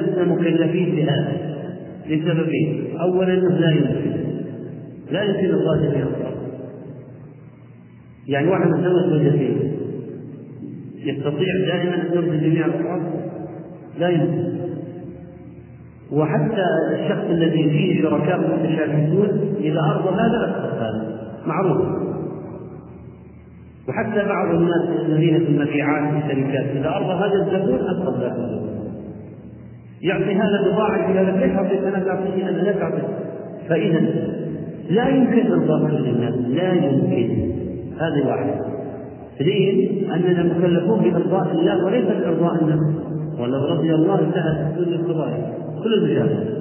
[0.00, 1.32] لسنا مكلفين بهذا.
[2.08, 4.12] لسببين أولا لا يمكن.
[5.10, 6.34] لا يمكن الراجل يخطأ
[8.28, 9.72] يعني واحد متزوج زوجتين
[11.04, 13.02] يستطيع دائما أن يرضي جميع الاطراف
[13.98, 14.54] لا يمكن.
[16.12, 22.03] وحتى الشخص الذي فيه شركاء متشابهون إذا أرضى هذا اسقط هذا معروف.
[23.88, 28.74] وحتى بعض الناس الذين في المبيعات في الشركات إذا أرضى هذا الزبون اسقط ذاك الزبون.
[30.02, 33.04] يعطي هذا بضاعه إلى لك ليش اعطيك أنا تعطيني أنا لا تعطيك
[33.68, 34.00] فإذا
[34.90, 37.52] لا يمكن ارضاء كل الناس لا يمكن.
[37.98, 38.74] هذه واحدة.
[39.40, 43.04] اثنين أننا مكلفون بأرضاء الله وليس بأرضاء النفس
[43.38, 45.52] ولو رضي الله انتهت كل القضايا
[45.82, 46.54] كل المجالات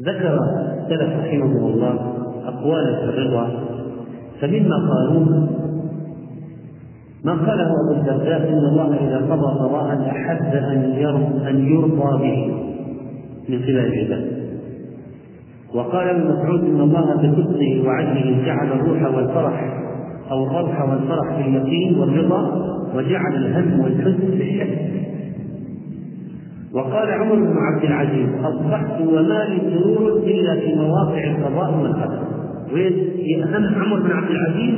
[0.00, 0.38] وذكر
[0.82, 2.14] السلف رحمه الله
[2.44, 3.50] اقوالا في الرضا
[4.40, 5.48] فمما قالوه
[7.24, 10.54] ما قاله أبو الدرداء إن الله إذا قضى قضاء أحب
[11.48, 12.54] أن يرضى به
[13.48, 14.44] من قبل العباد.
[15.74, 19.74] وقال ابن مسعود إن الله بحسنه وعدله جعل الروح والفرح
[20.30, 22.40] أو الروح والفرح في اليقين والرضا
[22.94, 24.78] وجعل الهم والحزن في الشك.
[26.74, 32.18] وقال عمر بن عبد العزيز أصبحت وما لي سرور إلا في مواقع القضاء والقدر.
[32.72, 32.92] وين؟
[33.42, 34.74] هم عمر بن عبد العزيز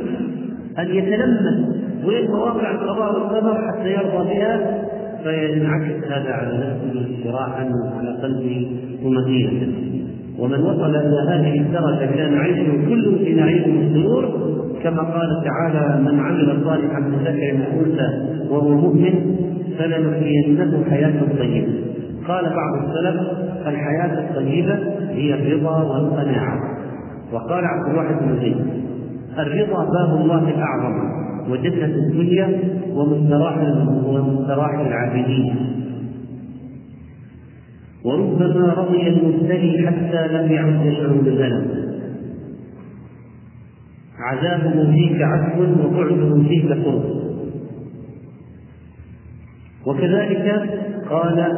[0.79, 4.87] أن يتلمس وين مواقع القضاء والقدر حتى يرضى بها
[5.23, 8.71] فينعكس هذا على نفسه شراحا وعلى قلبه
[9.05, 9.73] طمأنينة
[10.39, 14.56] ومن وصل إلى هذه الدرجة كان عيشه كله في نعيم والسرور
[14.87, 18.09] كما قال تعالى من عمل صالحا من ذكر أو أنثى
[18.51, 19.37] وهو مؤمن
[19.79, 21.73] فلنحيينه حياة طيبة.
[22.29, 23.21] قال بعض السلف
[23.67, 24.79] الحياة الطيبة
[25.11, 26.61] هي الرضا والقناعة.
[27.33, 28.57] وقال عبد الواحد بن زيد
[29.39, 30.95] الرضا باب الله الأعظم
[31.51, 32.59] وجنة الدنيا
[32.95, 33.59] ومستراح
[34.07, 35.57] ومستراح العابدين.
[38.05, 41.86] وربما رضي المبتلي حتى لم يعد يشعر بالألم
[44.19, 47.27] عذابه فيك عفو وبعده فيك قرب.
[49.87, 50.71] وكذلك
[51.11, 51.57] قال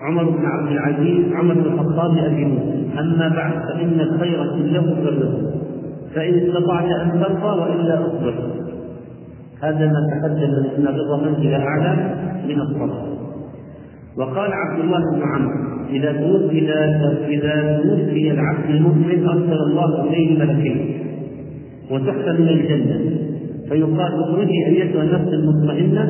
[0.00, 5.50] عمر بن عبد العزيز عمر بن الخطاب لأبي موسى أما بعد فإن الخير كله الرضا
[6.14, 8.34] فإن استطعت أن ترضى وإلا اصبر
[9.62, 12.16] هذا ما تقدم من الرضا منزلة أعلى
[12.48, 13.14] من الصبر.
[14.16, 16.72] وقال عبد الله بن عمرو إذا توفي
[17.28, 21.03] إذا توفي العبد المؤمن أرسل الله إليه ملكين.
[21.90, 23.00] وتحت من الجنة.
[23.68, 26.02] فيقال أخرجي أيتها النفس المطمئنة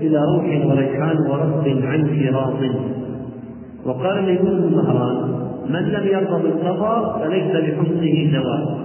[0.00, 2.60] إلى روح وريحان ورب عنك راض
[3.84, 5.30] وقال ميمون بن مهران
[5.68, 8.80] من لم يرضى بالقضاء فليس بحسنه دواء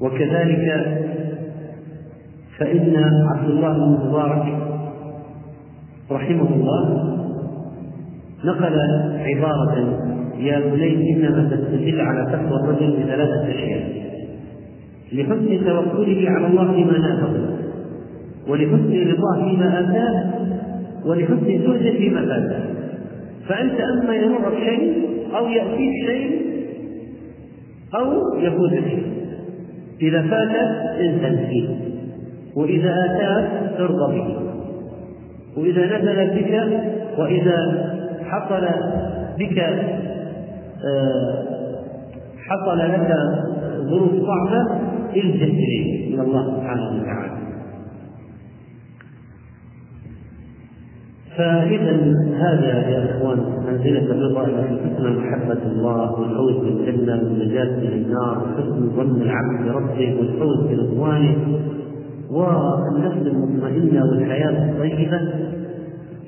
[0.00, 0.86] وكذلك
[2.58, 2.96] فإن
[3.34, 4.58] عبد الله بن مبارك
[6.10, 7.12] رحمه الله
[8.44, 8.80] نقل
[9.18, 10.02] عبارة
[10.38, 14.06] يا بني إنما تستدل على تقوى الرجل بثلاثة أشياء.
[15.16, 17.56] لحسن توكله على الله فيما نافه
[18.48, 20.30] ولحسن رضاه فيما آتاه
[21.06, 22.60] ولحسن زهدة فيما فاته
[23.48, 24.92] فأنت أما يمرك شيء
[25.36, 26.46] أو يأتيك شيء
[27.94, 29.02] أو يفوتك
[30.02, 30.56] إذا فات
[31.00, 31.68] انسى فيه
[32.56, 34.36] وإذا آتاك ارضى به.
[35.56, 36.82] وإذا نزل بك
[37.18, 37.86] وإذا
[38.24, 38.66] حصل
[39.38, 39.58] بك
[40.84, 41.44] آه،
[42.46, 43.16] حصل لك
[43.90, 47.36] ظروف صعبة الجأ إليه إلى الله سبحانه وتعالى.
[51.36, 51.92] فإذا
[52.36, 58.90] هذا يا إخوان منزلة الرضا التي تسمى محبة الله والفوز بالجنة والنجاة من النار وحسن
[58.96, 61.36] ظن العبد بربه والفوز برضوانه
[62.30, 65.20] والنفس المطمئنة والحياة الطيبة.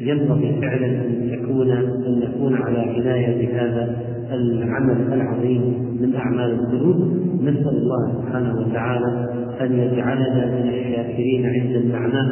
[0.01, 3.97] ينبغي فعلا أن يكون أن نكون على عنايه بهذا
[4.31, 5.63] العمل العظيم
[6.01, 6.97] من أعمال القلوب
[7.43, 9.29] نسأل الله سبحانه وتعالى
[9.61, 12.27] أن يجعلنا من الشاكرين عند النعماء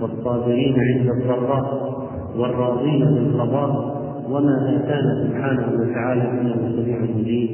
[0.00, 1.90] والصابرين عند الضراء
[2.36, 7.50] والراضين بالقضاء وما آتانا سبحانه وتعالى انه سميع مجيب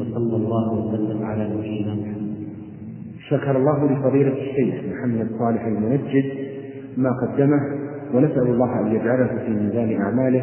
[0.00, 2.36] وصلى الله وسلم على نبينا محمد.
[3.28, 6.24] شكر الله لفضيلة الشيخ محمد صالح المنجد
[6.96, 7.60] ما قدمه
[8.14, 10.42] ونسأل الله أن يجعله في ميزان أعماله